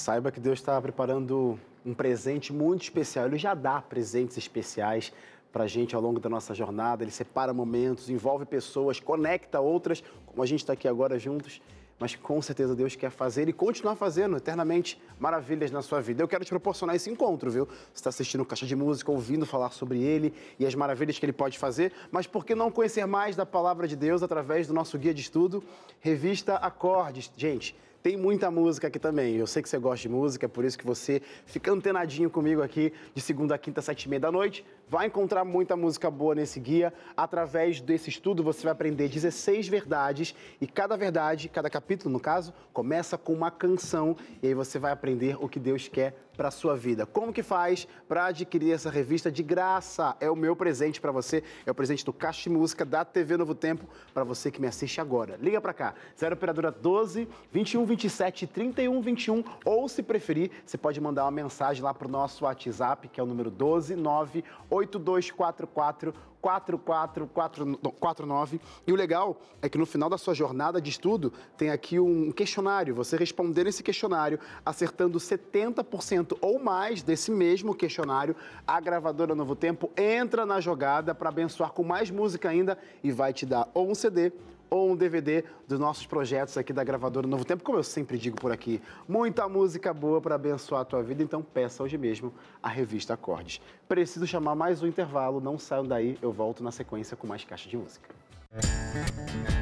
Saiba 0.07 0.31
que 0.31 0.38
Deus 0.38 0.61
está 0.61 0.81
preparando 0.81 1.59
um 1.85 1.92
presente 1.92 2.53
muito 2.53 2.83
especial. 2.83 3.27
Ele 3.27 3.38
já 3.38 3.55
dá 3.55 3.83
presentes 3.83 4.37
especiais 4.37 5.12
para 5.53 5.64
a 5.64 5.66
gente 5.66 5.97
ao 5.97 6.01
longo 6.01 6.21
da 6.21 6.29
nossa 6.29 6.55
jornada. 6.55 7.03
Ele 7.03 7.11
separa 7.11 7.53
momentos, 7.53 8.09
envolve 8.09 8.45
pessoas, 8.45 9.01
conecta 9.01 9.59
outras, 9.59 10.05
como 10.25 10.45
a 10.45 10.47
gente 10.47 10.61
está 10.61 10.75
aqui 10.75 10.87
agora 10.87 11.19
juntos 11.19 11.61
mas 11.99 12.14
com 12.14 12.42
certeza 12.42 12.75
Deus 12.75 12.95
quer 12.95 13.11
fazer 13.11 13.49
e 13.49 13.55
continuar 13.55 13.97
fazendo 13.97 14.37
eternamente 14.37 15.01
maravilhas 15.19 15.71
na 15.71 15.81
sua 15.81 15.99
vida. 15.99 16.23
Eu 16.23 16.29
quero 16.29 16.45
te 16.45 16.51
proporcionar 16.51 16.95
esse 16.95 17.09
encontro, 17.09 17.51
viu? 17.51 17.64
Você 17.64 17.95
está 17.95 18.11
assistindo 18.11 18.45
Caixa 18.45 18.66
de 18.66 18.77
Música, 18.77 19.11
ouvindo 19.11 19.47
falar 19.47 19.71
sobre 19.71 20.03
ele 20.03 20.35
e 20.59 20.66
as 20.66 20.75
maravilhas 20.75 21.19
que 21.19 21.25
ele 21.25 21.33
pode 21.33 21.59
fazer, 21.59 21.92
mas 22.11 22.27
por 22.27 22.45
que 22.45 22.55
não 22.55 22.71
conhecer 22.71 23.07
mais 23.07 23.35
da 23.35 23.47
palavra 23.47 23.88
de 23.88 23.97
Deus 23.97 24.23
através 24.23 24.66
do 24.66 24.75
nosso 24.75 24.99
guia 24.99 25.14
de 25.14 25.23
estudo, 25.23 25.64
Revista 25.99 26.57
Acordes? 26.57 27.33
Gente, 27.35 27.75
tem 28.07 28.16
muita 28.16 28.53
música 28.53 28.87
aqui 28.87 29.01
também. 29.01 29.35
Eu 29.35 29.49
sei 29.49 29.61
que 29.61 29.69
você 29.69 29.79
gosta 29.79 30.03
de 30.03 30.09
música, 30.09 30.47
é 30.47 30.49
por 30.49 30.64
isso 30.64 30.79
que 30.79 30.87
você 30.87 31.21
fica 31.45 31.73
antenadinho 31.73 32.31
comigo 32.31 32.62
aqui 32.62 32.92
de 33.12 33.21
segunda 33.21 33.57
a 33.57 33.59
quinta, 33.59 33.83
sete 33.83 34.05
e 34.05 34.09
meia 34.09 34.21
da 34.21 34.31
noite. 34.31 34.64
Vai 34.88 35.09
encontrar 35.09 35.44
muita 35.44 35.75
música 35.75 36.09
boa 36.09 36.33
nesse 36.33 36.61
guia. 36.61 36.94
Através 37.16 37.81
desse 37.81 38.09
estudo, 38.09 38.44
você 38.44 38.62
vai 38.62 38.70
aprender 38.70 39.09
16 39.09 39.66
verdades 39.66 40.33
e 40.61 40.66
cada 40.66 40.96
verdade, 40.96 41.49
cada 41.49 41.68
capítulo, 41.68 42.12
no 42.12 42.20
caso, 42.20 42.55
começa 42.72 43.18
com 43.18 43.33
uma 43.33 43.51
canção 43.51 44.16
e 44.40 44.46
aí 44.46 44.55
você 44.55 44.79
vai 44.79 44.92
aprender 44.92 45.37
o 45.42 45.49
que 45.49 45.59
Deus 45.59 45.88
quer 45.88 46.14
para 46.37 46.51
sua 46.51 46.77
vida. 46.77 47.07
Como 47.07 47.33
que 47.33 47.42
faz 47.42 47.88
para 48.07 48.27
adquirir 48.27 48.72
essa 48.72 48.90
revista 48.90 49.33
de 49.33 49.42
graça? 49.42 50.14
É 50.20 50.31
o 50.31 50.37
meu 50.37 50.55
presente 50.55 51.01
para 51.01 51.11
você, 51.11 51.42
é 51.64 51.70
o 51.70 51.75
presente 51.75 52.05
do 52.05 52.12
Caixa 52.12 52.44
de 52.44 52.51
Música 52.51 52.85
da 52.85 53.05
TV 53.05 53.37
Novo 53.37 53.55
Tempo 53.55 53.87
para 54.12 54.22
você 54.22 54.51
que 54.51 54.61
me 54.61 54.66
assiste 54.66 55.01
agora. 55.01 55.38
Liga 55.40 55.61
para 55.61 55.72
cá, 55.72 55.94
0 56.18 56.35
operadora 56.35 56.70
12 56.70 57.27
21 57.51 57.85
27 57.87 58.46
31 58.46 59.01
21 59.01 59.42
ou 59.64 59.88
se 59.88 60.03
preferir, 60.03 60.51
você 60.64 60.77
pode 60.77 61.01
mandar 61.01 61.25
uma 61.25 61.31
mensagem 61.31 61.83
lá 61.83 61.94
para 61.94 62.07
o 62.07 62.11
nosso 62.11 62.44
WhatsApp, 62.44 63.09
que 63.09 63.18
é 63.18 63.22
o 63.22 63.27
número 63.27 63.51
12 63.51 63.96
9 63.96 64.44
8244 64.77 66.15
4449. 66.41 68.61
E 68.87 68.93
o 68.93 68.97
legal 68.97 69.41
é 69.61 69.69
que 69.69 69.77
no 69.77 69.85
final 69.85 70.09
da 70.09 70.17
sua 70.17 70.33
jornada 70.33 70.81
de 70.81 70.91
estudo 70.91 71.33
tem 71.57 71.71
aqui 71.71 71.99
um 71.99 72.31
questionário. 72.31 72.95
Você 72.95 73.17
respondendo 73.17 73.67
esse 73.67 73.83
questionário, 73.83 74.39
acertando 74.65 75.19
70% 75.19 76.39
ou 76.41 76.61
mais 76.61 77.03
desse 77.03 77.33
mesmo 77.33 77.75
questionário, 77.75 78.37
a 78.65 78.79
gravadora 78.79 79.35
Novo 79.35 79.57
Tempo 79.57 79.91
entra 79.97 80.47
na 80.47 80.61
jogada 80.61 81.12
para 81.15 81.31
abençoar 81.31 81.73
com 81.73 81.83
mais 81.83 82.12
música 82.12 82.49
ainda 82.49 82.79
e 83.03 83.11
vai 83.11 83.33
te 83.33 83.45
dar 83.45 83.69
ou 83.75 83.91
um 83.91 83.95
CD 83.95 84.31
ou 84.70 84.90
um 84.90 84.96
DVD 84.96 85.44
dos 85.66 85.79
nossos 85.79 86.07
projetos 86.07 86.57
aqui 86.57 86.72
da 86.72 86.85
gravadora 86.85 87.26
Novo 87.26 87.44
Tempo, 87.44 87.62
como 87.62 87.79
eu 87.79 87.83
sempre 87.83 88.18
digo 88.18 88.40
por 88.40 88.52
aqui. 88.52 88.81
Muita 89.09 89.48
música 89.48 89.92
boa 89.92 90.20
para 90.20 90.35
abençoar 90.35 90.83
a 90.83 90.85
tua 90.85 91.02
vida, 91.02 91.22
então 91.22 91.42
peça 91.42 91.83
hoje 91.83 91.98
mesmo 91.98 92.33
a 92.62 92.68
revista 92.68 93.14
Acordes. 93.14 93.61
Preciso 93.88 94.26
chamar 94.26 94.55
mais 94.55 94.83
um 94.83 94.87
intervalo, 94.87 95.40
não 95.40 95.59
saiam 95.59 95.85
daí, 95.85 96.18
eu 96.20 96.33
volto 96.33 96.62
na 96.62 96.70
sequência 96.70 97.16
com 97.16 97.26
mais 97.26 97.44
caixa 97.44 97.68
de 97.68 97.76
música. 97.76 98.09
fraco 98.52 99.56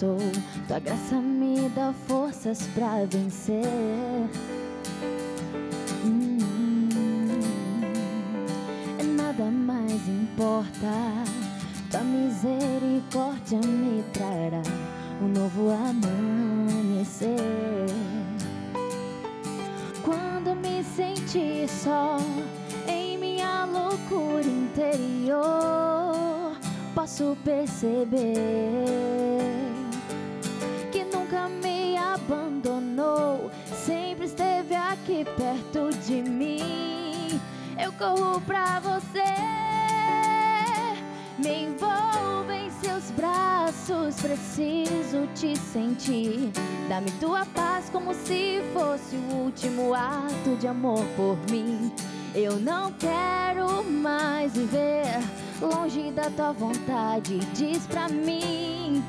estou, 0.00 0.16
tua 0.66 0.78
graça 0.78 1.16
me 1.16 1.68
dá 1.70 1.92
forças 2.08 2.66
pra 2.74 3.04
vencer. 3.04 3.60
Longe 55.60 56.10
da 56.12 56.30
tua 56.30 56.52
vontade. 56.52 57.38
Diz 57.54 57.86
pra 57.86 58.08
mim 58.08 59.04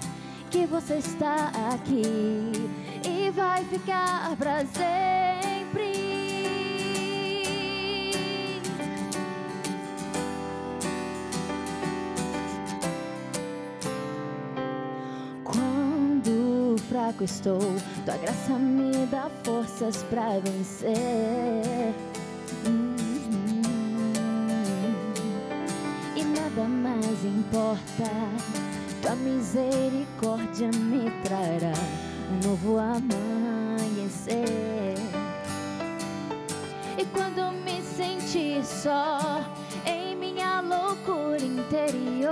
que 0.49 0.65
você 0.65 0.95
está 0.95 1.51
aqui 1.73 2.51
e 3.07 3.31
vai 3.31 3.63
ficar 3.65 4.35
para 4.35 4.65
sempre. 4.65 6.11
Quando 15.43 16.75
fraco 16.89 17.23
estou, 17.23 17.59
tua 18.05 18.17
graça 18.17 18.53
me 18.53 19.05
dá 19.07 19.29
forças 19.43 20.03
para 20.03 20.39
vencer. 20.39 22.10
Tua 29.01 29.15
misericórdia 29.15 30.69
me 30.75 31.09
trará 31.23 31.73
um 32.31 32.39
novo 32.47 32.77
amanhecer. 32.77 34.41
E 36.97 37.05
quando 37.05 37.51
me 37.63 37.81
senti 37.81 38.61
só 38.63 39.43
em 39.85 40.15
minha 40.15 40.61
loucura 40.61 41.41
interior, 41.41 42.31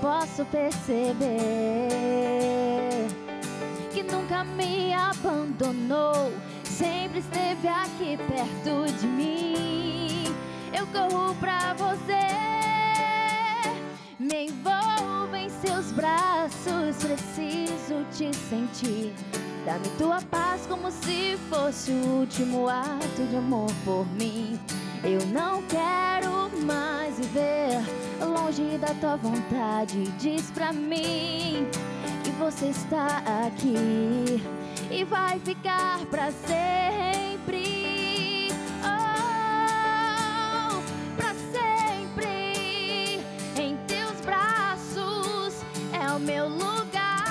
posso 0.00 0.44
perceber 0.46 1.88
que 3.92 4.02
nunca 4.02 4.44
me 4.44 4.92
abandonou, 4.92 6.32
sempre 6.64 7.20
esteve 7.20 7.68
aqui 7.68 8.16
perto 8.16 8.92
de 8.98 9.06
mim. 9.06 10.24
Eu 10.72 10.86
corro 10.88 11.34
pra 11.36 11.72
você, 11.74 12.53
me 14.24 14.46
envolvo 14.46 15.36
em 15.36 15.50
seus 15.50 15.92
braços, 15.92 16.96
preciso 16.96 18.04
te 18.10 18.34
sentir. 18.34 19.12
Dá-me 19.66 19.88
tua 19.98 20.20
paz 20.30 20.66
como 20.66 20.90
se 20.90 21.36
fosse 21.50 21.90
o 21.90 22.20
último 22.20 22.68
ato 22.68 23.22
de 23.28 23.36
amor 23.36 23.70
por 23.84 24.06
mim. 24.14 24.58
Eu 25.02 25.24
não 25.26 25.62
quero 25.64 26.50
mais 26.64 27.18
viver 27.18 27.82
longe 28.20 28.78
da 28.78 28.94
tua 28.94 29.16
vontade. 29.16 30.04
Diz 30.18 30.50
pra 30.50 30.72
mim 30.72 31.66
que 32.22 32.30
você 32.38 32.66
está 32.66 33.22
aqui 33.46 34.42
e 34.90 35.04
vai 35.04 35.38
ficar 35.40 35.98
pra 36.06 36.30
sempre. 36.30 37.73
Meu 46.18 46.48
lugar. 46.48 47.24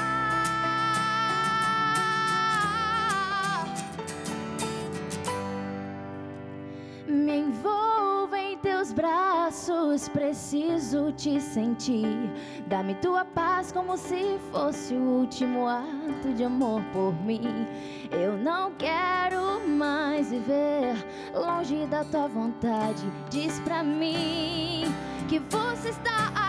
Me 7.08 7.38
envolvo 7.38 8.36
em 8.36 8.58
teus 8.58 8.92
braços, 8.92 10.10
preciso 10.10 11.12
te 11.14 11.40
sentir. 11.40 12.32
Dá-me 12.68 12.96
tua 12.96 13.24
paz 13.24 13.72
como 13.72 13.98
se 13.98 14.38
fosse 14.52 14.94
o 14.94 15.02
último 15.02 15.68
ato 15.68 16.34
de 16.36 16.44
amor 16.44 16.82
por 16.92 17.14
mim. 17.24 17.68
Eu 18.12 18.38
não 18.38 18.72
quero 18.74 19.68
mais 19.68 20.30
viver 20.30 20.96
longe 21.34 21.86
da 21.88 22.04
tua 22.04 22.28
vontade. 22.28 23.04
Diz 23.30 23.60
pra 23.62 23.84
mim 23.84 24.84
que 25.28 25.40
você 25.40 25.90
está 25.90 26.43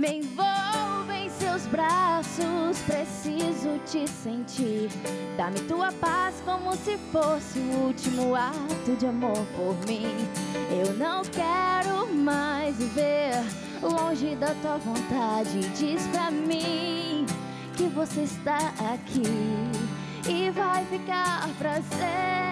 Me 0.00 0.20
envolve 0.20 1.12
em 1.12 1.28
seus 1.28 1.66
braços, 1.66 2.78
preciso 2.86 3.78
te 3.84 4.08
sentir. 4.08 4.88
Dá-me 5.36 5.60
tua 5.68 5.92
paz 5.92 6.36
como 6.42 6.74
se 6.74 6.96
fosse 7.12 7.58
o 7.58 7.88
último 7.88 8.34
ato 8.34 8.96
de 8.98 9.06
amor 9.06 9.44
por 9.54 9.76
mim. 9.86 10.16
Eu 10.70 10.94
não 10.94 11.20
quero 11.22 12.10
mais 12.14 12.78
viver 12.78 13.44
longe 13.82 14.34
da 14.36 14.54
tua 14.62 14.78
vontade. 14.78 15.60
Diz 15.76 16.06
pra 16.06 16.30
mim 16.30 17.26
que 17.76 17.82
você 17.94 18.22
está 18.22 18.72
aqui 18.94 19.20
e 20.26 20.48
vai 20.48 20.82
ficar 20.86 21.46
pra 21.58 21.74
sempre. 21.74 22.49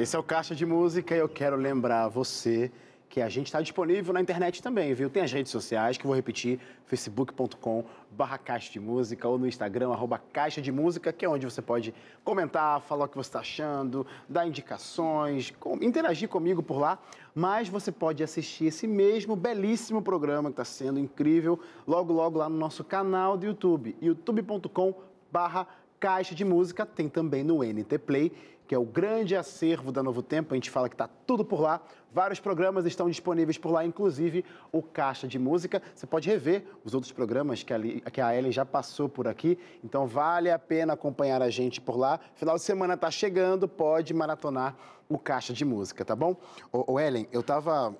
Esse 0.00 0.14
é 0.14 0.18
o 0.18 0.22
Caixa 0.22 0.54
de 0.54 0.64
Música 0.64 1.12
e 1.12 1.18
eu 1.18 1.28
quero 1.28 1.56
lembrar 1.56 2.06
você 2.06 2.70
que 3.08 3.20
a 3.20 3.28
gente 3.28 3.46
está 3.46 3.60
disponível 3.60 4.14
na 4.14 4.20
internet 4.20 4.62
também, 4.62 4.94
viu? 4.94 5.10
Tem 5.10 5.24
as 5.24 5.32
redes 5.32 5.50
sociais, 5.50 5.98
que 5.98 6.04
eu 6.04 6.06
vou 6.06 6.14
repetir, 6.14 6.60
facebook.com 6.86 7.84
barra 8.08 8.38
Caixa 8.38 8.70
de 8.70 8.78
Música 8.78 9.26
ou 9.26 9.36
no 9.36 9.48
Instagram, 9.48 9.90
arroba 9.90 10.22
Caixa 10.32 10.62
de 10.62 10.70
Música, 10.70 11.12
que 11.12 11.24
é 11.24 11.28
onde 11.28 11.44
você 11.44 11.60
pode 11.60 11.92
comentar, 12.22 12.80
falar 12.82 13.06
o 13.06 13.08
que 13.08 13.16
você 13.16 13.28
está 13.28 13.40
achando, 13.40 14.06
dar 14.28 14.46
indicações, 14.46 15.52
interagir 15.82 16.28
comigo 16.28 16.62
por 16.62 16.78
lá. 16.78 16.96
Mas 17.34 17.68
você 17.68 17.90
pode 17.90 18.22
assistir 18.22 18.66
esse 18.66 18.86
mesmo 18.86 19.34
belíssimo 19.34 20.00
programa 20.00 20.48
que 20.48 20.60
está 20.60 20.64
sendo 20.64 21.00
incrível 21.00 21.58
logo, 21.88 22.12
logo 22.12 22.38
lá 22.38 22.48
no 22.48 22.56
nosso 22.56 22.84
canal 22.84 23.36
do 23.36 23.46
YouTube, 23.46 23.96
youtube.com 24.00 24.94
barra 25.32 25.66
Caixa 26.00 26.34
de 26.34 26.44
Música, 26.44 26.86
tem 26.86 27.08
também 27.08 27.42
no 27.42 27.62
NT 27.62 27.98
Play, 27.98 28.32
que 28.66 28.74
é 28.74 28.78
o 28.78 28.84
grande 28.84 29.34
acervo 29.34 29.90
da 29.90 30.02
Novo 30.02 30.22
Tempo. 30.22 30.52
A 30.52 30.56
gente 30.56 30.70
fala 30.70 30.88
que 30.88 30.94
está 30.94 31.08
tudo 31.26 31.44
por 31.44 31.60
lá. 31.60 31.80
Vários 32.12 32.38
programas 32.38 32.84
estão 32.84 33.08
disponíveis 33.08 33.56
por 33.56 33.70
lá, 33.70 33.84
inclusive 33.84 34.44
o 34.70 34.82
Caixa 34.82 35.26
de 35.26 35.38
Música. 35.38 35.82
Você 35.94 36.06
pode 36.06 36.28
rever 36.28 36.64
os 36.84 36.94
outros 36.94 37.10
programas 37.10 37.62
que 37.62 37.72
a, 37.72 37.78
que 38.10 38.20
a 38.20 38.36
Ellen 38.36 38.52
já 38.52 38.64
passou 38.64 39.08
por 39.08 39.26
aqui. 39.26 39.58
Então 39.82 40.06
vale 40.06 40.50
a 40.50 40.58
pena 40.58 40.92
acompanhar 40.92 41.40
a 41.40 41.50
gente 41.50 41.80
por 41.80 41.96
lá. 41.96 42.20
Final 42.34 42.56
de 42.56 42.62
semana 42.62 42.94
está 42.94 43.10
chegando, 43.10 43.66
pode 43.66 44.12
maratonar 44.12 44.76
o 45.08 45.18
Caixa 45.18 45.52
de 45.52 45.64
Música, 45.64 46.04
tá 46.04 46.14
bom? 46.14 46.36
Ô, 46.70 46.92
ô 46.92 47.00
Ellen, 47.00 47.26
eu 47.32 47.40
estava 47.40 47.96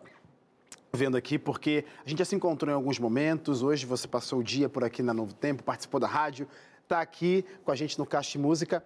vendo 0.93 1.17
aqui, 1.17 1.39
porque 1.39 1.85
a 2.05 2.09
gente 2.09 2.19
já 2.19 2.25
se 2.25 2.35
encontrou 2.35 2.71
em 2.71 2.75
alguns 2.75 2.99
momentos. 2.99 3.63
Hoje 3.63 3.87
você 3.87 4.07
passou 4.07 4.41
o 4.41 4.45
dia 4.45 4.69
por 4.69 4.85
aqui 4.85 5.03
na 5.03 5.15
Novo 5.15 5.33
Tempo, 5.35 5.63
participou 5.63 6.01
da 6.01 6.07
rádio, 6.07 6.47
está 6.89 7.01
aqui 7.03 7.45
com 7.65 7.71
a 7.71 7.77
gente 7.77 7.99
no 7.99 8.07
Caixa 8.07 8.39
Música. 8.39 8.83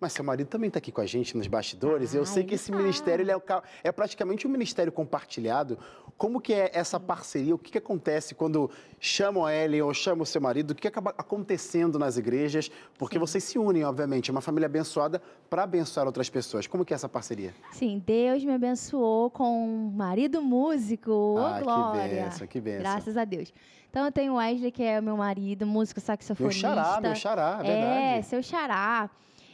Mas 0.00 0.14
seu 0.14 0.24
marido 0.24 0.48
também 0.48 0.68
está 0.68 0.78
aqui 0.78 0.90
com 0.90 1.02
a 1.02 1.06
gente 1.06 1.36
nos 1.36 1.46
bastidores. 1.46 2.14
e 2.14 2.16
eu 2.16 2.22
Ah, 2.22 2.26
sei 2.26 2.42
que 2.42 2.54
esse 2.54 2.70
tá. 2.72 2.76
ministério 2.78 3.22
ele 3.22 3.30
é, 3.30 3.36
é 3.84 3.92
praticamente 3.92 4.46
um 4.46 4.50
ministério 4.50 4.90
compartilhado. 4.90 5.78
Como 6.16 6.40
que 6.40 6.54
é 6.54 6.70
essa 6.72 6.98
parceria? 6.98 7.54
O 7.54 7.58
que, 7.58 7.70
que 7.72 7.78
acontece 7.78 8.34
quando 8.34 8.70
chamam 8.98 9.44
a 9.44 9.54
Ellen 9.54 9.82
ou 9.82 9.92
chamam 9.92 10.22
o 10.22 10.26
seu 10.26 10.40
marido? 10.40 10.70
O 10.70 10.74
que, 10.74 10.82
que 10.82 10.88
acaba 10.88 11.14
acontecendo 11.18 11.98
nas 11.98 12.16
igrejas? 12.16 12.70
Porque 12.98 13.18
vocês 13.18 13.44
se 13.44 13.58
unem, 13.58 13.84
obviamente. 13.84 14.30
É 14.30 14.32
uma 14.32 14.40
família 14.40 14.66
abençoada 14.66 15.20
para 15.50 15.64
abençoar 15.64 16.06
outras 16.06 16.30
pessoas. 16.30 16.66
Como 16.66 16.82
que 16.84 16.94
é 16.94 16.96
essa 16.96 17.08
parceria? 17.08 17.54
Sim, 17.72 18.02
Deus 18.06 18.42
me 18.42 18.52
abençoou 18.54 19.30
com 19.30 19.66
um 19.66 19.90
marido 19.90 20.40
músico. 20.40 21.36
Ah, 21.38 21.58
que 21.58 21.64
glória. 21.64 22.08
bênção, 22.24 22.46
que 22.46 22.60
bênção. 22.60 22.80
Graças 22.80 23.16
a 23.18 23.24
Deus. 23.26 23.52
Então 23.90 24.04
eu 24.06 24.12
tenho 24.12 24.32
o 24.34 24.36
Wesley, 24.36 24.70
que 24.70 24.82
é 24.82 24.98
o 24.98 25.02
meu 25.02 25.16
marido, 25.16 25.66
músico 25.66 26.00
Meu 26.00 26.06
saxofonista. 26.06 26.60
xará, 26.68 27.00
meu 27.00 27.14
xará, 27.14 27.58
é 27.60 27.66
verdade. 27.66 28.18
É, 28.18 28.22
seu 28.22 28.42
xará. 28.42 29.10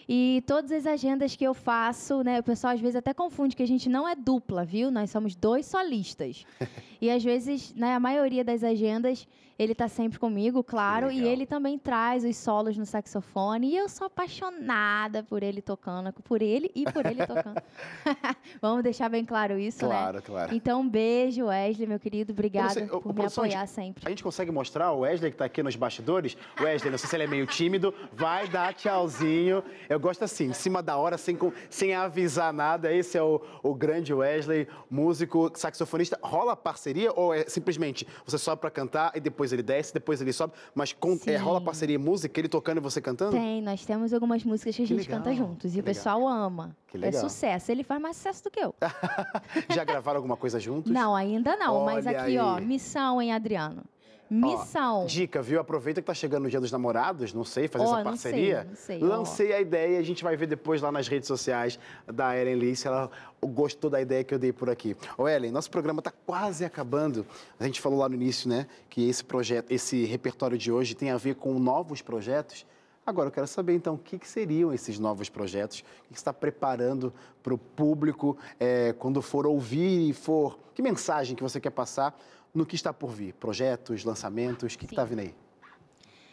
E 0.09 0.43
todas 0.47 0.71
as 0.71 0.87
agendas 0.87 1.35
que 1.35 1.45
eu 1.45 1.53
faço, 1.53 2.23
né? 2.23 2.39
O 2.39 2.43
pessoal 2.43 2.75
às 2.75 2.81
vezes 2.81 2.97
até 2.97 3.13
confunde 3.13 3.57
que 3.57 3.63
a 3.63 3.67
gente 3.67 3.89
não 3.89 4.09
é 4.09 4.15
dupla, 4.15 4.65
viu? 4.65 4.91
Nós 4.91 5.11
somos 5.11 5.35
dois 5.35 5.67
solistas. 5.67 6.45
e 7.01 7.11
às 7.11 7.25
vezes, 7.25 7.75
né, 7.75 7.95
a 7.95 8.01
maioria 8.01 8.45
das 8.45 8.63
agendas, 8.63 9.27
ele 9.59 9.75
tá 9.75 9.89
sempre 9.89 10.19
comigo, 10.19 10.63
claro. 10.63 11.11
E 11.11 11.27
ele 11.27 11.47
também 11.47 11.79
traz 11.79 12.25
os 12.25 12.37
solos 12.37 12.77
no 12.77 12.85
saxofone. 12.85 13.69
E 13.69 13.77
eu 13.77 13.89
sou 13.89 14.07
apaixonada 14.07 15.23
por 15.23 15.43
ele 15.43 15.63
tocando, 15.63 16.13
por 16.13 16.43
ele 16.43 16.71
e 16.75 16.85
por 16.85 17.07
ele 17.07 17.27
tocando. 17.27 17.63
Vamos 18.61 18.83
deixar 18.83 19.09
bem 19.09 19.25
claro 19.25 19.59
isso, 19.59 19.87
né? 19.87 19.95
Claro, 19.95 20.23
claro. 20.23 20.55
Então, 20.55 20.81
um 20.81 20.89
beijo, 20.89 21.47
Wesley, 21.47 21.87
meu 21.87 21.99
querido. 21.99 22.33
Obrigada 22.33 22.71
sei, 22.71 22.87
por 22.87 23.15
me 23.15 23.23
gente- 23.23 23.33
apoiar 23.33 23.67
sempre. 23.67 24.03
A 24.07 24.11
gente 24.11 24.23
consegue 24.23 24.51
mostrar 24.51 24.93
o 24.93 25.01
Wesley 25.01 25.31
que 25.31 25.35
está 25.37 25.45
aqui 25.47 25.63
nos 25.63 25.77
bastidores? 25.77 26.37
Wesley, 26.61 26.91
não 26.91 26.99
sei 26.99 27.09
se 27.09 27.17
ele 27.17 27.25
é 27.25 27.27
meio 27.27 27.47
tímido, 27.47 27.95
vai 28.13 28.47
dar 28.49 28.75
tchauzinho. 28.75 29.63
Eu 29.89 29.99
gosto 29.99 30.23
assim, 30.23 30.47
em 30.47 30.53
cima 30.53 30.83
da 30.83 30.97
hora, 30.97 31.17
sem, 31.17 31.39
sem 31.71 31.95
avisar 31.95 32.53
nada. 32.53 32.93
Esse 32.93 33.17
é 33.17 33.23
o, 33.23 33.41
o 33.63 33.75
grande 33.75 34.13
Wesley, 34.13 34.69
músico, 34.91 35.51
saxofonista. 35.55 36.19
Rola 36.23 36.57
parceria 36.57 37.13
ou 37.15 37.33
é 37.33 37.45
simplesmente 37.49 38.07
você 38.25 38.39
sobe 38.39 38.61
para 38.61 38.71
cantar 38.71 39.13
e 39.15 39.21
depois 39.21 39.46
ele 39.53 39.63
desce, 39.63 39.93
depois 39.95 40.21
ele 40.21 40.33
sobe? 40.33 40.53
Mas 40.75 40.93
com- 40.93 41.19
é, 41.27 41.37
rola 41.37 41.61
parceria 41.61 41.99
música, 41.99 42.41
ele 42.41 42.49
tocando 42.49 42.79
e 42.79 42.81
você 42.81 43.01
cantando? 43.01 43.33
Tem, 43.33 43.61
nós 43.63 43.85
temos 43.85 44.13
algumas 44.13 44.43
músicas 44.45 44.77
que 44.77 44.83
a 44.83 44.87
gente 44.87 44.97
legal, 44.99 45.19
canta 45.19 45.35
juntos. 45.35 45.73
que 45.73 45.79
E 45.79 45.81
o 45.81 45.85
pessoal 45.85 46.27
ama. 46.27 46.77
Que 46.89 46.97
É 46.97 47.01
legal. 47.01 47.21
sucesso. 47.23 47.71
Ele 47.73 47.83
faz 47.83 48.01
mais 48.01 48.17
sucesso 48.17 48.45
do 48.45 48.51
que 48.51 48.61
eu. 48.61 48.75
Já 49.75 49.85
gravaram 49.85 50.19
alguma 50.19 50.37
coisa 50.37 50.59
juntos? 50.61 50.91
Não, 50.93 51.15
ainda 51.15 51.57
não. 51.57 51.85
mas 51.85 52.07
Olha 52.07 52.23
aqui, 52.23 52.39
ó, 52.39 52.57
aí. 52.57 52.65
missão, 52.65 53.21
hein, 53.21 53.33
Adriano? 53.33 53.83
Missão. 54.29 55.07
Dica, 55.07 55.41
viu? 55.41 55.61
Aproveita 55.61 56.01
que 56.01 56.07
tá 56.07 56.15
chegando 56.15 56.47
o 56.47 56.51
Dia 56.51 56.61
dos 56.61 56.73
Namorados, 56.73 57.33
não 57.33 57.45
sei, 57.45 57.69
fazer 57.69 57.85
Ó, 57.85 57.89
essa 57.89 57.97
não 57.99 58.05
parceria. 58.05 58.61
sei, 58.63 58.69
não 58.69 58.77
sei, 58.77 59.03
ó. 59.03 59.07
Lancei 59.19 59.53
a 59.53 59.61
ideia 59.61 59.97
e 59.97 59.99
a 59.99 60.03
gente 60.03 60.25
vai 60.25 60.37
ver 60.37 60.47
depois 60.47 60.83
lá 60.83 60.91
nas 60.91 61.09
redes 61.09 61.29
sociais 61.29 61.79
da 62.07 62.37
Ellen 62.37 62.57
Lee 62.57 62.77
se 62.77 62.89
ela 62.89 63.11
gostou 63.43 63.89
da 63.89 64.01
ideia 64.01 64.25
que 64.25 64.35
eu 64.35 64.39
dei 64.39 64.53
por 64.53 64.69
aqui. 64.69 64.97
Ô 65.17 65.29
Ellen, 65.29 65.51
nosso 65.51 65.71
programa 65.71 66.03
tá 66.03 66.13
quase 66.25 66.65
acabando. 66.65 67.25
A 67.59 67.65
gente 67.65 67.81
falou 67.81 67.99
lá 67.99 68.09
no 68.09 68.15
início, 68.15 68.49
né, 68.49 68.67
que 68.91 69.09
esse 69.09 69.23
projeto, 69.25 69.71
esse 69.71 70.05
repertório 70.05 70.59
de 70.59 70.73
hoje 70.73 70.95
tem 70.95 71.11
a 71.11 71.17
ver 71.17 71.37
com 71.37 71.59
novos 71.59 72.03
projetos. 72.03 72.67
Agora 73.07 73.29
eu 73.29 73.33
quero 73.33 73.47
saber 73.47 73.75
então 73.75 73.95
o 73.95 73.99
que, 73.99 74.19
que 74.19 74.29
seriam 74.29 74.73
esses 74.73 74.99
novos 74.99 75.29
projetos, 75.29 75.79
o 75.79 75.83
que 75.83 75.89
que 76.09 76.15
você 76.15 76.15
está 76.15 76.33
preparando 76.33 77.15
para 77.41 77.55
o 77.55 77.59
público 77.59 78.37
eh, 78.59 78.97
quando 78.99 79.23
for 79.23 79.47
ouvir 79.47 80.11
e 80.11 80.13
for. 80.13 80.59
Que 80.75 80.83
mensagem 80.83 81.37
que 81.37 81.43
você 81.43 81.61
quer 81.61 81.71
passar 81.71 82.19
no 82.57 82.65
que 82.65 82.75
está 82.75 82.93
por 82.93 83.11
vir? 83.11 83.35
Projetos, 83.35 84.03
lançamentos, 84.03 84.75
o 84.75 84.79
que 84.79 84.87
está 84.87 85.05
vindo 85.05 85.19
aí? 85.21 85.35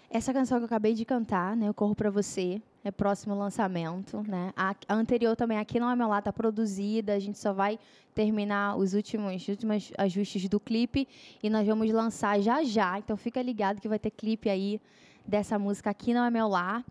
Essa 0.10 0.32
canção 0.32 0.58
que 0.60 0.64
eu 0.64 0.68
acabei 0.68 0.94
de 0.94 1.04
cantar, 1.04 1.56
né? 1.58 1.68
Eu 1.68 1.74
Corro 1.74 1.94
Pra 1.96 2.10
Você, 2.10 2.62
é 2.84 2.92
próximo 2.92 3.36
lançamento, 3.36 4.24
né? 4.28 4.54
A, 4.56 4.74
anterior 4.90 5.36
também, 5.36 5.58
Aqui 5.58 5.80
Não 5.80 5.90
É 5.90 5.96
Meu 5.96 6.08
Lá, 6.08 6.22
tá 6.22 6.32
produzida. 6.32 7.14
A 7.14 7.20
gente 7.20 7.38
só 7.38 7.52
vai 7.52 7.78
terminar 8.14 8.78
os 8.78 8.94
últimos, 8.94 9.48
últimos 9.48 9.92
ajustes 9.98 10.48
do 10.48 10.60
clipe 10.60 11.08
e 11.42 11.50
nós 11.50 11.68
vamos 11.68 11.92
lançar 11.92 12.40
já 12.42 12.64
já. 12.64 13.00
Então 13.00 13.18
fica 13.18 13.42
ligado 13.42 13.82
que 13.82 13.88
vai 13.88 14.00
ter 14.00 14.12
clipe 14.12 14.50
aí 14.50 14.80
dessa 15.26 15.58
música 15.60 15.90
Aqui 15.90 16.14
Não 16.14 16.24
É 16.24 16.30
Meu 16.30 16.48
Lar. 16.48 16.86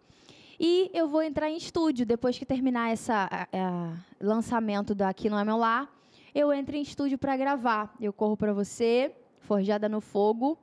E 0.60 0.90
eu 0.92 1.08
vou 1.08 1.22
entrar 1.22 1.48
em 1.48 1.56
estúdio 1.56 2.04
depois 2.04 2.36
que 2.38 2.44
terminar 2.44 2.92
a- 3.08 3.94
lançamento 4.20 4.94
do 4.94 5.02
Aqui 5.02 5.30
Não 5.30 5.38
É 5.38 5.44
Meu 5.44 5.56
Lar. 5.56 5.88
Eu 6.34 6.52
entro 6.52 6.74
em 6.74 6.82
estúdio 6.82 7.18
para 7.18 7.36
gravar. 7.36 7.94
Eu 8.00 8.12
corro 8.12 8.36
para 8.36 8.52
você, 8.52 9.12
Forjada 9.42 9.88
no 9.88 10.00
Fogo 10.00 10.58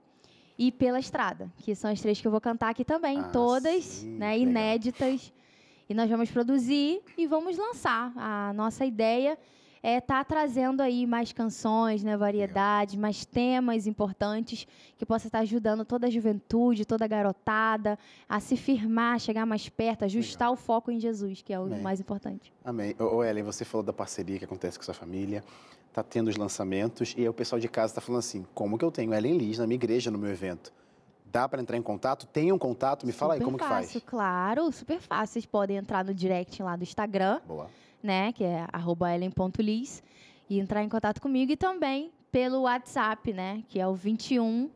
e 0.57 0.71
Pela 0.71 0.99
Estrada, 0.99 1.49
que 1.59 1.73
são 1.75 1.89
as 1.91 2.01
três 2.01 2.19
que 2.19 2.27
eu 2.27 2.31
vou 2.31 2.41
cantar 2.41 2.69
aqui 2.69 2.83
também, 2.83 3.19
Ah, 3.19 3.23
todas, 3.29 3.83
sim, 3.83 4.09
né, 4.17 4.31
legal. 4.33 4.49
inéditas. 4.49 5.33
E 5.89 5.93
nós 5.93 6.09
vamos 6.09 6.29
produzir 6.29 7.01
e 7.17 7.25
vamos 7.25 7.57
lançar. 7.57 8.11
A 8.15 8.53
nossa 8.53 8.85
ideia 8.85 9.37
é 9.81 9.97
estar 9.97 10.23
trazendo 10.25 10.81
aí 10.81 11.05
mais 11.05 11.31
canções, 11.31 12.03
né, 12.03 12.17
variedades, 12.17 12.95
mais 12.95 13.25
temas 13.25 13.87
importantes 13.87 14.67
que 14.97 15.05
possa 15.05 15.27
estar 15.27 15.39
ajudando 15.39 15.85
toda 15.85 16.07
a 16.07 16.09
juventude, 16.09 16.85
toda 16.85 17.05
a 17.05 17.07
garotada 17.07 17.97
a 18.27 18.39
se 18.39 18.57
firmar, 18.57 19.19
chegar 19.19 19.45
mais 19.45 19.69
perto, 19.69 20.05
ajustar 20.05 20.51
o 20.51 20.55
foco 20.55 20.91
em 20.91 20.99
Jesus, 20.99 21.41
que 21.41 21.53
é 21.53 21.59
o 21.59 21.63
Amém. 21.63 21.81
mais 21.81 21.99
importante. 21.99 22.53
Amém. 22.63 22.95
Ô, 22.99 23.23
Ellen, 23.23 23.43
você 23.43 23.63
falou 23.63 23.83
da 23.83 23.93
parceria 23.93 24.37
que 24.37 24.45
acontece 24.45 24.77
com 24.77 24.83
sua 24.83 24.93
família, 24.93 25.43
tá 25.93 26.03
tendo 26.03 26.27
os 26.27 26.35
lançamentos 26.35 27.13
e 27.17 27.21
aí 27.21 27.29
o 27.29 27.33
pessoal 27.33 27.59
de 27.59 27.67
casa 27.67 27.91
está 27.91 28.01
falando 28.01 28.19
assim, 28.19 28.45
como 28.53 28.77
que 28.77 28.85
eu 28.85 28.91
tenho 28.91 29.13
Ellen 29.13 29.37
Liz 29.37 29.57
na 29.57 29.65
minha 29.65 29.75
igreja, 29.75 30.11
no 30.11 30.17
meu 30.17 30.29
evento? 30.29 30.73
Dá 31.31 31.47
para 31.47 31.61
entrar 31.61 31.77
em 31.77 31.81
contato? 31.81 32.25
Tem 32.25 32.51
um 32.51 32.57
contato? 32.57 33.05
Me 33.05 33.11
fala 33.11 33.33
aí 33.35 33.39
super 33.39 33.45
como 33.45 33.57
que 33.57 33.63
fácil, 33.63 33.99
faz. 34.01 34.03
claro, 34.05 34.71
super 34.71 34.99
fácil. 34.99 35.33
Vocês 35.33 35.45
podem 35.45 35.77
entrar 35.77 36.03
no 36.03 36.11
direct 36.13 36.61
lá 36.63 36.75
do 36.75 36.81
Instagram, 36.83 37.39
Boa. 37.47 37.69
Né, 38.01 38.31
que 38.31 38.43
é 38.43 38.65
arroba 38.71 39.13
ellen.liz, 39.13 40.03
e 40.49 40.59
entrar 40.59 40.83
em 40.83 40.89
contato 40.89 41.21
comigo 41.21 41.51
e 41.51 41.57
também 41.57 42.11
pelo 42.31 42.61
WhatsApp, 42.61 43.33
né, 43.33 43.63
que 43.67 43.79
é 43.79 43.87
o 43.87 43.93
21 43.93 44.69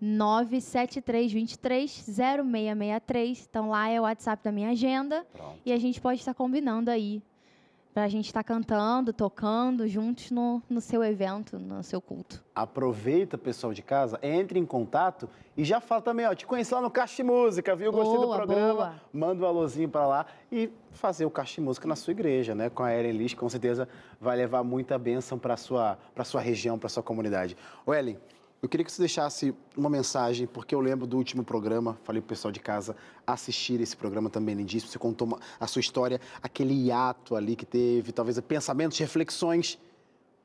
97323 0.00 1.90
0663. 1.90 3.46
Então 3.48 3.68
lá 3.70 3.88
é 3.88 3.98
o 4.00 4.02
WhatsApp 4.04 4.42
da 4.42 4.52
minha 4.52 4.70
agenda 4.70 5.26
Pronto. 5.32 5.58
e 5.64 5.72
a 5.72 5.78
gente 5.78 6.00
pode 6.00 6.20
estar 6.20 6.34
combinando 6.34 6.90
aí 6.90 7.22
para 7.96 8.04
a 8.04 8.08
gente 8.08 8.26
estar 8.26 8.42
tá 8.42 8.44
cantando, 8.44 9.10
tocando 9.10 9.88
juntos 9.88 10.30
no, 10.30 10.62
no 10.68 10.82
seu 10.82 11.02
evento, 11.02 11.58
no 11.58 11.82
seu 11.82 11.98
culto. 11.98 12.44
Aproveita, 12.54 13.38
pessoal 13.38 13.72
de 13.72 13.80
casa, 13.80 14.18
entre 14.22 14.58
em 14.58 14.66
contato 14.66 15.26
e 15.56 15.64
já 15.64 15.80
fala 15.80 16.02
também, 16.02 16.26
ó, 16.26 16.34
te 16.34 16.44
conheci 16.44 16.74
lá 16.74 16.82
no 16.82 16.90
Caixa 16.90 17.16
de 17.16 17.22
Música, 17.22 17.74
viu? 17.74 17.90
Boa, 17.90 18.04
Gostei 18.04 18.20
do 18.20 18.34
programa. 18.34 18.74
Boa. 18.74 18.94
Manda 19.10 19.42
um 19.42 19.48
alôzinho 19.48 19.88
para 19.88 20.06
lá 20.06 20.26
e 20.52 20.70
fazer 20.90 21.24
o 21.24 21.30
Caixa 21.30 21.54
de 21.54 21.62
Música 21.62 21.88
na 21.88 21.96
sua 21.96 22.10
igreja, 22.10 22.54
né? 22.54 22.68
Com 22.68 22.82
a 22.82 22.94
Ellen 22.94 23.12
Lish, 23.12 23.32
com 23.32 23.48
certeza 23.48 23.88
vai 24.20 24.36
levar 24.36 24.62
muita 24.62 24.98
bênção 24.98 25.38
para 25.38 25.56
sua, 25.56 25.96
sua 26.22 26.42
região, 26.42 26.78
para 26.78 26.90
sua 26.90 27.02
comunidade. 27.02 27.56
O 27.86 27.94
Ellen, 27.94 28.18
eu 28.62 28.68
queria 28.68 28.84
que 28.84 28.90
você 28.90 29.02
deixasse 29.02 29.54
uma 29.76 29.90
mensagem, 29.90 30.46
porque 30.46 30.74
eu 30.74 30.80
lembro 30.80 31.06
do 31.06 31.16
último 31.16 31.44
programa, 31.44 31.98
falei 32.04 32.22
para 32.22 32.26
o 32.26 32.28
pessoal 32.30 32.50
de 32.50 32.60
casa 32.60 32.96
assistir 33.26 33.80
esse 33.80 33.96
programa 33.96 34.30
também 34.30 34.54
lindíssimo. 34.54 34.90
Você 34.90 34.98
contou 34.98 35.28
uma, 35.28 35.38
a 35.60 35.66
sua 35.66 35.80
história, 35.80 36.20
aquele 36.42 36.74
hiato 36.74 37.36
ali 37.36 37.54
que 37.54 37.66
teve, 37.66 38.12
talvez 38.12 38.40
pensamentos, 38.40 38.98
reflexões. 38.98 39.78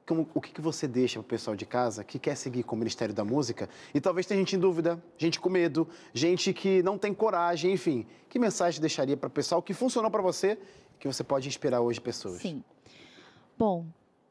Como, 0.05 0.27
o 0.33 0.41
que, 0.41 0.51
que 0.51 0.59
você 0.59 0.87
deixa 0.87 1.19
para 1.19 1.25
o 1.25 1.29
pessoal 1.29 1.55
de 1.55 1.65
casa 1.65 2.03
que 2.03 2.19
quer 2.19 2.35
seguir 2.35 2.63
com 2.63 2.75
o 2.75 2.79
Ministério 2.79 3.15
da 3.15 3.23
Música? 3.23 3.69
E 3.93 4.01
talvez 4.01 4.25
tenha 4.25 4.39
gente 4.39 4.57
em 4.57 4.59
dúvida, 4.59 5.01
gente 5.17 5.39
com 5.39 5.49
medo, 5.49 5.87
gente 6.13 6.51
que 6.53 6.83
não 6.83 6.97
tem 6.97 7.13
coragem, 7.13 7.71
enfim. 7.71 8.05
Que 8.27 8.37
mensagem 8.37 8.81
deixaria 8.81 9.15
para 9.15 9.27
o 9.27 9.31
pessoal 9.31 9.61
que 9.61 9.73
funcionou 9.73 10.11
para 10.11 10.21
você, 10.21 10.59
que 10.99 11.07
você 11.07 11.23
pode 11.23 11.47
inspirar 11.47 11.79
hoje 11.79 12.01
pessoas? 12.01 12.41
Sim. 12.41 12.61
Bom, 13.57 13.85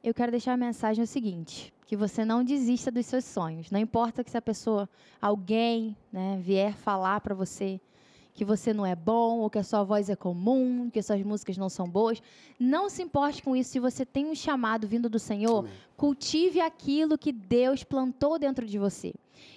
eu 0.05 0.12
quero 0.12 0.31
deixar 0.31 0.53
a 0.53 0.57
mensagem 0.57 1.03
o 1.03 1.07
seguinte: 1.07 1.72
que 1.91 1.97
você 1.97 2.24
não 2.24 2.45
desista 2.45 2.88
dos 2.88 3.05
seus 3.05 3.24
sonhos. 3.24 3.68
Não 3.68 3.80
importa 3.80 4.22
que 4.22 4.30
se 4.30 4.36
a 4.36 4.41
pessoa, 4.41 4.88
alguém, 5.20 5.97
né, 6.12 6.38
vier 6.41 6.72
falar 6.72 7.20
para 7.20 7.34
você 7.34 7.80
que 8.35 8.45
você 8.45 8.72
não 8.72 8.87
é 8.87 8.95
bom, 8.95 9.39
ou 9.39 9.51
que 9.51 9.59
a 9.59 9.62
sua 9.62 9.83
voz 9.83 10.09
é 10.09 10.16
comum, 10.16 10.89
que 10.91 11.03
suas 11.03 11.22
músicas 11.22 11.57
não 11.57 11.68
são 11.68 11.89
boas. 11.89 12.22
Não 12.59 12.89
se 12.89 13.03
importe 13.03 13.43
com 13.43 13.55
isso. 13.57 13.70
Se 13.70 13.81
você 13.81 14.05
tem 14.05 14.26
um 14.26 14.35
chamado 14.35 14.87
vindo 14.87 15.09
do 15.09 15.18
Senhor, 15.18 15.61
Amém. 15.61 15.72
cultive 15.97 16.61
aquilo 16.61 17.18
que 17.18 17.33
Deus 17.33 17.85
plantou 17.85 18.39
dentro 18.39 18.66
de 18.66 18.78
você. 18.78 19.12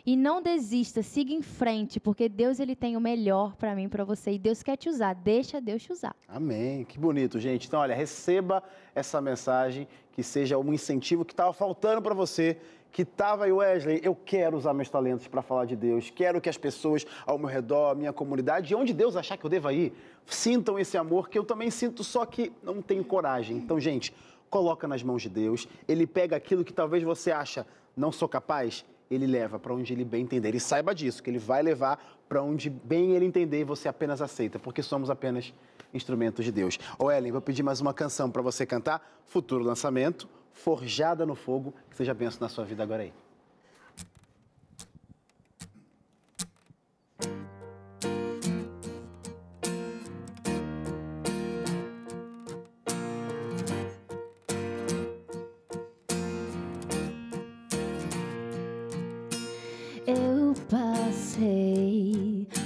E 0.06 0.16
não 0.16 0.42
desista, 0.42 1.02
siga 1.02 1.34
em 1.34 1.42
frente, 1.42 2.00
porque 2.00 2.30
Deus 2.30 2.60
ele 2.60 2.76
tem 2.76 2.96
o 2.96 3.02
melhor 3.02 3.56
para 3.56 3.76
mim, 3.76 3.90
para 3.90 4.04
você. 4.04 4.32
E 4.32 4.40
Deus 4.40 4.64
quer 4.64 4.78
te 4.78 4.90
usar, 4.90 5.14
deixa 5.14 5.60
Deus 5.60 5.84
te 5.84 5.92
usar. 5.92 6.16
Amém. 6.28 6.86
Que 6.86 6.98
bonito, 6.98 7.40
gente. 7.40 7.68
Então, 7.68 7.80
olha, 7.80 7.96
receba 7.96 8.64
essa 8.96 9.22
mensagem 9.22 9.88
que 10.12 10.24
seja 10.24 10.58
um 10.58 10.74
incentivo 10.74 11.26
que 11.26 11.34
estava 11.34 11.52
faltando 11.54 12.02
para 12.02 12.14
você 12.14 12.58
que 12.94 13.02
estava 13.02 13.46
aí, 13.46 13.52
Wesley, 13.52 14.00
eu 14.04 14.16
quero 14.16 14.56
usar 14.56 14.72
meus 14.72 14.88
talentos 14.88 15.28
para 15.28 15.42
falar 15.42 15.66
de 15.66 15.76
Deus, 15.76 16.12
quero 16.12 16.40
que 16.40 16.48
as 16.48 16.58
pessoas 16.58 17.04
ao 17.26 17.40
meu 17.40 17.48
redor, 17.48 17.90
a 17.90 17.96
minha 17.96 18.14
comunidade, 18.14 18.72
e 18.72 18.76
onde 18.76 18.94
Deus 18.94 19.16
achar 19.16 19.36
que 19.36 19.44
eu 19.44 19.50
deva 19.50 19.74
ir, 19.74 19.92
sintam 20.28 20.78
esse 20.78 20.96
amor 20.96 21.28
que 21.28 21.38
eu 21.38 21.44
também 21.44 21.72
sinto, 21.72 22.04
só 22.04 22.24
que 22.24 22.54
não 22.62 22.84
tenho 22.84 23.04
coragem. 23.04 23.58
Então, 23.58 23.80
gente, 23.80 24.14
coloca 24.48 24.88
nas 24.88 25.02
mãos 25.02 25.24
de 25.24 25.30
Deus, 25.30 25.68
Ele 25.88 26.06
pega 26.06 26.36
aquilo 26.36 26.64
que 26.64 26.72
talvez 26.72 27.02
você 27.02 27.32
acha, 27.32 27.66
não 27.98 28.12
sou 28.12 28.30
capaz, 28.30 28.86
Ele 29.10 29.26
leva 29.26 29.58
para 29.58 29.74
onde 29.74 29.92
Ele 29.92 30.06
bem 30.06 30.22
entender. 30.22 30.54
E 30.54 30.60
saiba 30.60 30.94
disso, 30.94 31.24
que 31.24 31.32
Ele 31.32 31.40
vai 31.40 31.64
levar 31.64 32.22
para 32.30 32.44
onde 32.44 32.70
bem 32.70 33.16
Ele 33.16 33.26
entender 33.26 33.62
e 33.62 33.64
você 33.64 33.88
apenas 33.90 34.22
aceita, 34.22 34.60
porque 34.60 34.84
somos 34.84 35.10
apenas 35.10 35.52
instrumentos 35.92 36.46
de 36.46 36.52
Deus. 36.52 36.78
Ô 37.00 37.10
Ellen, 37.10 37.32
vou 37.32 37.42
pedir 37.42 37.64
mais 37.64 37.82
uma 37.82 37.92
canção 37.94 38.30
para 38.30 38.44
você 38.44 38.68
cantar, 38.68 39.02
futuro 39.26 39.64
lançamento, 39.64 40.30
forjada 40.54 41.26
no 41.26 41.36
fogo, 41.36 41.74
que 41.90 41.96
seja 41.96 42.14
benção 42.14 42.40
na 42.42 42.50
sua 42.50 42.64
vida 42.64 42.84
agora 42.84 43.04
aí. 43.04 43.14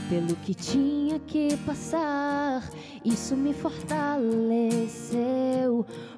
Pelo 0.09 0.35
que 0.37 0.53
tinha 0.53 1.19
que 1.19 1.57
passar, 1.57 2.63
isso 3.03 3.35
me 3.35 3.53
fortaleceu 3.53 5.05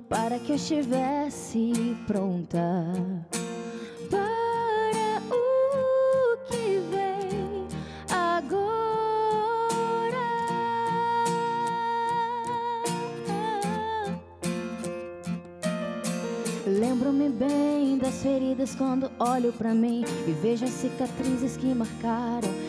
para 0.08 0.38
que 0.38 0.52
eu 0.52 0.56
estivesse 0.56 1.98
pronta 2.06 2.94
para 4.10 5.22
o 5.36 6.38
que 6.48 6.80
vem 6.92 7.68
agora. 8.12 8.60
Lembro-me 16.68 17.30
bem 17.30 17.98
das 17.98 18.22
feridas 18.22 18.76
quando 18.76 19.12
olho 19.20 19.52
para 19.54 19.74
mim 19.74 20.04
e 20.28 20.32
vejo 20.32 20.66
as 20.66 20.72
cicatrizes 20.72 21.58
que 21.58 21.74
marcaram 21.74 22.69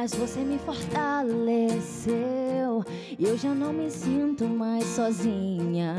mas 0.00 0.14
você 0.14 0.40
me 0.40 0.58
fortaleceu 0.58 2.14
e 3.18 3.26
eu 3.26 3.36
já 3.36 3.52
não 3.52 3.70
me 3.70 3.90
sinto 3.90 4.48
mais 4.48 4.86
sozinha. 4.86 5.94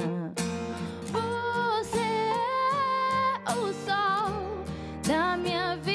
Você 1.06 2.00
é 2.00 3.52
o 3.52 3.72
sol 3.86 4.64
da 5.08 5.38
minha 5.38 5.76
vida. 5.76 5.92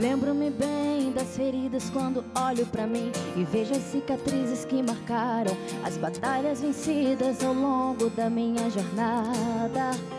Lembro-me 0.00 0.50
bem 0.50 1.10
das 1.10 1.36
feridas 1.36 1.90
quando 1.90 2.24
olho 2.36 2.64
para 2.66 2.86
mim 2.86 3.10
e 3.36 3.42
vejo 3.42 3.72
as 3.72 3.82
cicatrizes 3.82 4.64
que 4.64 4.84
marcaram 4.84 5.56
as 5.84 5.96
batalhas 5.96 6.60
vencidas 6.60 7.42
ao 7.42 7.54
longo 7.54 8.08
da 8.10 8.30
minha 8.30 8.70
jornada. 8.70 10.17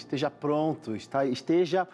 Esteja 0.00 0.30
pronto, 0.30 0.96
está, 0.96 1.24
esteja 1.24 1.86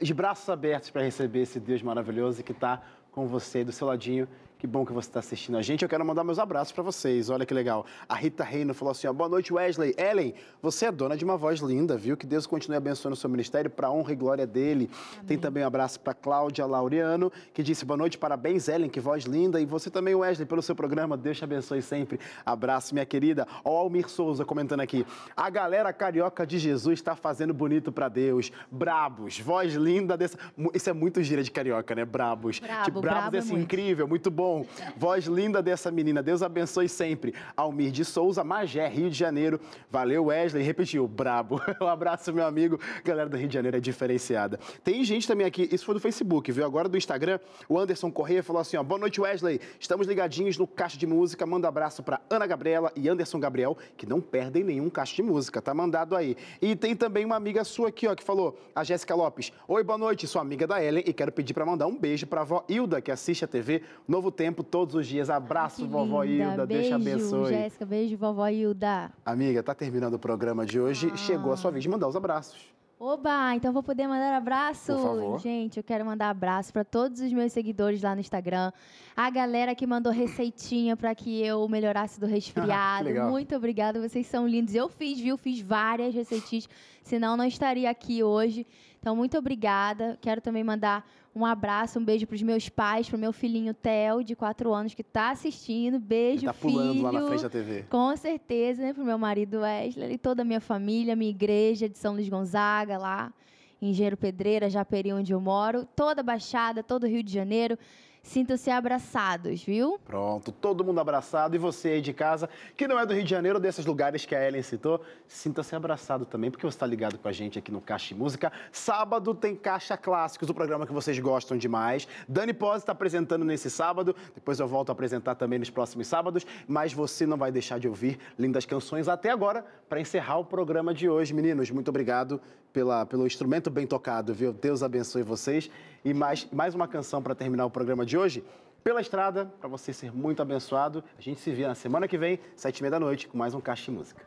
de 0.00 0.14
braços 0.14 0.48
abertos 0.48 0.90
para 0.90 1.02
receber 1.02 1.42
esse 1.42 1.60
Deus 1.60 1.82
maravilhoso 1.82 2.42
que 2.42 2.52
está 2.52 2.82
com 3.12 3.26
você 3.26 3.62
do 3.62 3.72
seu 3.72 3.86
ladinho 3.86 4.26
que 4.60 4.66
bom 4.66 4.84
que 4.84 4.92
você 4.92 5.08
está 5.08 5.20
assistindo 5.20 5.56
a 5.56 5.62
gente. 5.62 5.82
Eu 5.82 5.88
quero 5.88 6.04
mandar 6.04 6.22
meus 6.22 6.38
abraços 6.38 6.70
para 6.70 6.82
vocês. 6.82 7.30
Olha 7.30 7.46
que 7.46 7.54
legal. 7.54 7.86
A 8.06 8.14
Rita 8.14 8.44
Reino 8.44 8.74
falou 8.74 8.92
assim: 8.92 9.06
ó, 9.06 9.12
boa 9.12 9.26
noite, 9.26 9.54
Wesley. 9.54 9.94
Ellen, 9.96 10.34
você 10.60 10.84
é 10.84 10.92
dona 10.92 11.16
de 11.16 11.24
uma 11.24 11.34
voz 11.34 11.60
linda, 11.60 11.96
viu? 11.96 12.14
Que 12.14 12.26
Deus 12.26 12.46
continue 12.46 12.76
abençoando 12.76 13.14
o 13.14 13.16
seu 13.16 13.30
ministério 13.30 13.70
para 13.70 13.90
honra 13.90 14.12
e 14.12 14.16
glória 14.16 14.46
dele. 14.46 14.90
Amém. 15.14 15.26
Tem 15.26 15.38
também 15.38 15.64
um 15.64 15.66
abraço 15.66 15.98
para 15.98 16.12
Cláudia 16.12 16.66
Laureano, 16.66 17.32
que 17.54 17.62
disse 17.62 17.86
boa 17.86 17.96
noite, 17.96 18.18
parabéns, 18.18 18.68
Ellen, 18.68 18.90
que 18.90 19.00
voz 19.00 19.24
linda. 19.24 19.58
E 19.58 19.64
você 19.64 19.88
também, 19.88 20.14
Wesley, 20.14 20.46
pelo 20.46 20.60
seu 20.60 20.76
programa. 20.76 21.16
Deus 21.16 21.38
te 21.38 21.44
abençoe 21.44 21.80
sempre. 21.80 22.20
Abraço, 22.44 22.92
minha 22.92 23.06
querida. 23.06 23.48
Ó, 23.64 23.78
Almir 23.78 24.10
Souza 24.10 24.44
comentando 24.44 24.80
aqui. 24.80 25.06
A 25.34 25.48
galera 25.48 25.90
carioca 25.90 26.46
de 26.46 26.58
Jesus 26.58 26.98
está 26.98 27.16
fazendo 27.16 27.54
bonito 27.54 27.90
para 27.90 28.10
Deus. 28.10 28.52
Brabos, 28.70 29.40
voz 29.40 29.72
linda 29.72 30.18
dessa. 30.18 30.36
Isso 30.74 30.90
é 30.90 30.92
muito 30.92 31.22
gira 31.22 31.42
de 31.42 31.50
carioca, 31.50 31.94
né? 31.94 32.04
Brabos. 32.04 32.58
Brabo, 32.58 32.84
tipo, 32.84 33.00
brabos 33.00 33.20
brabo 33.20 33.36
é 33.36 33.38
assim, 33.38 33.52
muito. 33.52 33.64
incrível, 33.64 34.06
muito 34.06 34.30
bom 34.30 34.49
Voz 34.96 35.26
linda 35.26 35.62
dessa 35.62 35.90
menina. 35.90 36.22
Deus 36.22 36.42
abençoe 36.42 36.88
sempre. 36.88 37.34
Almir 37.56 37.90
de 37.90 38.04
Souza, 38.04 38.42
Magé, 38.44 38.86
Rio 38.88 39.10
de 39.10 39.16
Janeiro. 39.16 39.60
Valeu, 39.90 40.26
Wesley. 40.26 40.62
Repetiu, 40.62 41.06
brabo. 41.06 41.60
Um 41.80 41.86
abraço, 41.86 42.32
meu 42.32 42.46
amigo. 42.46 42.78
Galera 43.04 43.28
do 43.28 43.36
Rio 43.36 43.48
de 43.48 43.54
Janeiro 43.54 43.76
é 43.76 43.80
diferenciada. 43.80 44.58
Tem 44.84 45.02
gente 45.02 45.26
também 45.26 45.46
aqui, 45.46 45.68
isso 45.72 45.84
foi 45.84 45.94
do 45.94 46.00
Facebook, 46.00 46.52
viu? 46.52 46.64
Agora 46.64 46.88
do 46.88 46.96
Instagram, 46.96 47.38
o 47.68 47.78
Anderson 47.78 48.10
Corrêa 48.10 48.42
falou 48.42 48.60
assim, 48.60 48.76
ó, 48.76 48.82
boa 48.82 48.98
noite, 48.98 49.20
Wesley. 49.20 49.60
Estamos 49.78 50.06
ligadinhos 50.06 50.58
no 50.58 50.66
Caixa 50.66 50.98
de 50.98 51.06
Música. 51.06 51.46
Manda 51.46 51.66
um 51.66 51.68
abraço 51.68 52.02
para 52.02 52.20
Ana 52.28 52.46
Gabriela 52.46 52.92
e 52.94 53.08
Anderson 53.08 53.40
Gabriel, 53.40 53.76
que 53.96 54.06
não 54.06 54.20
perdem 54.20 54.62
nenhum 54.62 54.90
Caixa 54.90 55.16
de 55.16 55.22
Música. 55.22 55.62
Tá 55.62 55.72
mandado 55.72 56.14
aí. 56.14 56.36
E 56.60 56.76
tem 56.76 56.94
também 56.94 57.24
uma 57.24 57.36
amiga 57.36 57.64
sua 57.64 57.88
aqui, 57.88 58.06
ó, 58.06 58.14
que 58.14 58.22
falou, 58.22 58.58
a 58.74 58.84
Jéssica 58.84 59.14
Lopes. 59.14 59.52
Oi, 59.66 59.82
boa 59.82 59.98
noite, 59.98 60.26
sou 60.26 60.40
amiga 60.40 60.66
da 60.66 60.82
Ellen 60.82 61.04
e 61.06 61.12
quero 61.12 61.32
pedir 61.32 61.54
para 61.54 61.64
mandar 61.64 61.86
um 61.86 61.96
beijo 61.96 62.26
para 62.26 62.40
a 62.40 62.42
avó 62.42 62.64
Hilda, 62.68 63.00
que 63.00 63.10
assiste 63.10 63.44
a 63.44 63.48
TV 63.48 63.82
Novo 64.06 64.30
Tempo 64.40 64.64
todos 64.64 64.94
os 64.94 65.06
dias. 65.06 65.28
Abraço, 65.28 65.82
Que 65.82 65.86
vovó 65.86 66.22
linda. 66.22 66.52
Hilda. 66.52 66.66
Beijo, 66.66 66.88
Deus 66.88 66.88
te 66.88 66.94
abençoe. 66.94 67.48
Jéssica, 67.50 67.84
beijo, 67.84 68.16
vovó 68.16 68.48
Hilda. 68.48 69.12
Amiga, 69.22 69.62
tá 69.62 69.74
terminando 69.74 70.14
o 70.14 70.18
programa 70.18 70.64
de 70.64 70.80
hoje. 70.80 71.10
Ah. 71.12 71.16
Chegou 71.18 71.52
a 71.52 71.58
sua 71.58 71.70
vez 71.70 71.82
de 71.82 71.90
mandar 71.90 72.08
os 72.08 72.16
abraços. 72.16 72.58
Oba, 72.98 73.54
então 73.54 73.70
vou 73.70 73.82
poder 73.82 74.08
mandar 74.08 74.34
abraço. 74.34 74.94
Por 74.94 75.02
favor. 75.02 75.40
Gente, 75.40 75.76
eu 75.76 75.82
quero 75.82 76.06
mandar 76.06 76.30
abraço 76.30 76.72
para 76.72 76.84
todos 76.84 77.20
os 77.20 77.30
meus 77.30 77.52
seguidores 77.52 78.00
lá 78.00 78.14
no 78.14 78.22
Instagram. 78.22 78.72
A 79.14 79.28
galera 79.28 79.74
que 79.74 79.86
mandou 79.86 80.10
receitinha 80.10 80.96
para 80.96 81.14
que 81.14 81.44
eu 81.44 81.68
melhorasse 81.68 82.18
do 82.18 82.24
resfriado. 82.24 83.10
Muito 83.28 83.54
obrigada, 83.54 84.00
vocês 84.00 84.26
são 84.26 84.48
lindos. 84.48 84.74
Eu 84.74 84.88
fiz, 84.88 85.20
viu? 85.20 85.36
Fiz 85.36 85.60
várias 85.60 86.14
receitinhas, 86.14 86.66
senão 87.02 87.36
não 87.36 87.44
estaria 87.44 87.90
aqui 87.90 88.22
hoje. 88.22 88.66
Então, 89.00 89.16
muito 89.16 89.36
obrigada. 89.38 90.18
Quero 90.20 90.42
também 90.42 90.62
mandar 90.62 91.06
um 91.34 91.46
abraço, 91.46 91.98
um 91.98 92.04
beijo 92.04 92.26
para 92.26 92.34
os 92.34 92.42
meus 92.42 92.68
pais, 92.68 93.08
para 93.08 93.16
o 93.16 93.20
meu 93.20 93.32
filhinho 93.32 93.72
Theo, 93.72 94.24
de 94.24 94.34
4 94.34 94.72
anos, 94.72 94.94
que 94.94 95.02
está 95.02 95.30
assistindo. 95.30 95.98
Beijo, 95.98 96.40
Ele 96.40 96.46
tá 96.46 96.54
pulando 96.54 96.92
filho. 96.92 97.02
lá 97.04 97.12
na 97.12 97.26
frente 97.26 97.42
da 97.42 97.50
TV. 97.50 97.84
Com 97.88 98.16
certeza, 98.16 98.82
né? 98.82 98.92
Pro 98.92 99.04
meu 99.04 99.18
marido 99.18 99.60
Wesley 99.60 100.12
e 100.12 100.18
toda 100.18 100.42
a 100.42 100.44
minha 100.44 100.60
família, 100.60 101.14
minha 101.14 101.30
igreja 101.30 101.88
de 101.88 101.96
São 101.98 102.14
Luís 102.14 102.28
Gonzaga, 102.28 102.98
lá 102.98 103.32
em 103.80 103.90
Engenheiro 103.90 104.16
Pedreira, 104.16 104.68
Japeri, 104.68 105.12
onde 105.12 105.32
eu 105.32 105.40
moro. 105.40 105.86
Toda 105.96 106.20
a 106.20 106.24
Baixada, 106.24 106.82
todo 106.82 107.04
o 107.04 107.06
Rio 107.06 107.22
de 107.22 107.32
Janeiro. 107.32 107.78
Sintam-se 108.22 108.70
abraçados, 108.70 109.62
viu? 109.62 109.98
Pronto, 110.04 110.52
todo 110.52 110.84
mundo 110.84 111.00
abraçado. 111.00 111.54
E 111.54 111.58
você 111.58 111.88
aí 111.88 112.00
de 112.00 112.12
casa, 112.12 112.48
que 112.76 112.86
não 112.86 112.98
é 112.98 113.06
do 113.06 113.14
Rio 113.14 113.24
de 113.24 113.30
Janeiro, 113.30 113.58
desses 113.58 113.86
lugares 113.86 114.24
que 114.26 114.34
a 114.34 114.46
Ellen 114.46 114.62
citou, 114.62 115.00
sinta-se 115.26 115.74
abraçado 115.74 116.26
também, 116.26 116.50
porque 116.50 116.66
você 116.66 116.76
está 116.76 116.86
ligado 116.86 117.18
com 117.18 117.26
a 117.26 117.32
gente 117.32 117.58
aqui 117.58 117.72
no 117.72 117.80
Caixa 117.80 118.08
de 118.08 118.14
Música. 118.14 118.52
Sábado 118.70 119.34
tem 119.34 119.56
Caixa 119.56 119.96
Clássicos, 119.96 120.50
o 120.50 120.54
programa 120.54 120.86
que 120.86 120.92
vocês 120.92 121.18
gostam 121.18 121.56
demais. 121.56 122.06
Dani 122.28 122.52
Pós 122.52 122.82
está 122.82 122.92
apresentando 122.92 123.44
nesse 123.44 123.70
sábado, 123.70 124.14
depois 124.34 124.60
eu 124.60 124.68
volto 124.68 124.90
a 124.90 124.92
apresentar 124.92 125.34
também 125.34 125.58
nos 125.58 125.70
próximos 125.70 126.06
sábados, 126.06 126.46
mas 126.68 126.92
você 126.92 127.26
não 127.26 127.36
vai 127.36 127.50
deixar 127.50 127.80
de 127.80 127.88
ouvir 127.88 128.18
lindas 128.38 128.66
canções 128.66 129.08
até 129.08 129.30
agora, 129.30 129.64
para 129.88 130.00
encerrar 130.00 130.38
o 130.38 130.44
programa 130.44 130.92
de 130.92 131.08
hoje. 131.08 131.32
Meninos, 131.32 131.70
muito 131.70 131.88
obrigado 131.88 132.40
pela, 132.72 133.04
pelo 133.06 133.26
instrumento 133.26 133.70
bem 133.70 133.86
tocado, 133.86 134.32
viu? 134.34 134.52
Deus 134.52 134.82
abençoe 134.82 135.22
vocês. 135.22 135.70
E 136.04 136.14
mais, 136.14 136.46
mais 136.52 136.74
uma 136.74 136.88
canção 136.88 137.22
para 137.22 137.34
terminar 137.34 137.66
o 137.66 137.70
programa 137.70 138.04
de 138.06 138.16
hoje. 138.16 138.44
Pela 138.82 139.00
estrada, 139.00 139.52
para 139.60 139.68
você 139.68 139.92
ser 139.92 140.12
muito 140.12 140.40
abençoado. 140.40 141.04
A 141.18 141.20
gente 141.20 141.40
se 141.40 141.50
vê 141.50 141.66
na 141.66 141.74
semana 141.74 142.08
que 142.08 142.16
vem, 142.16 142.40
sete 142.56 142.78
e 142.78 142.82
meia 142.82 142.92
da 142.92 143.00
noite, 143.00 143.28
com 143.28 143.36
mais 143.36 143.54
um 143.54 143.60
Caixa 143.60 143.84
de 143.84 143.90
Música. 143.90 144.24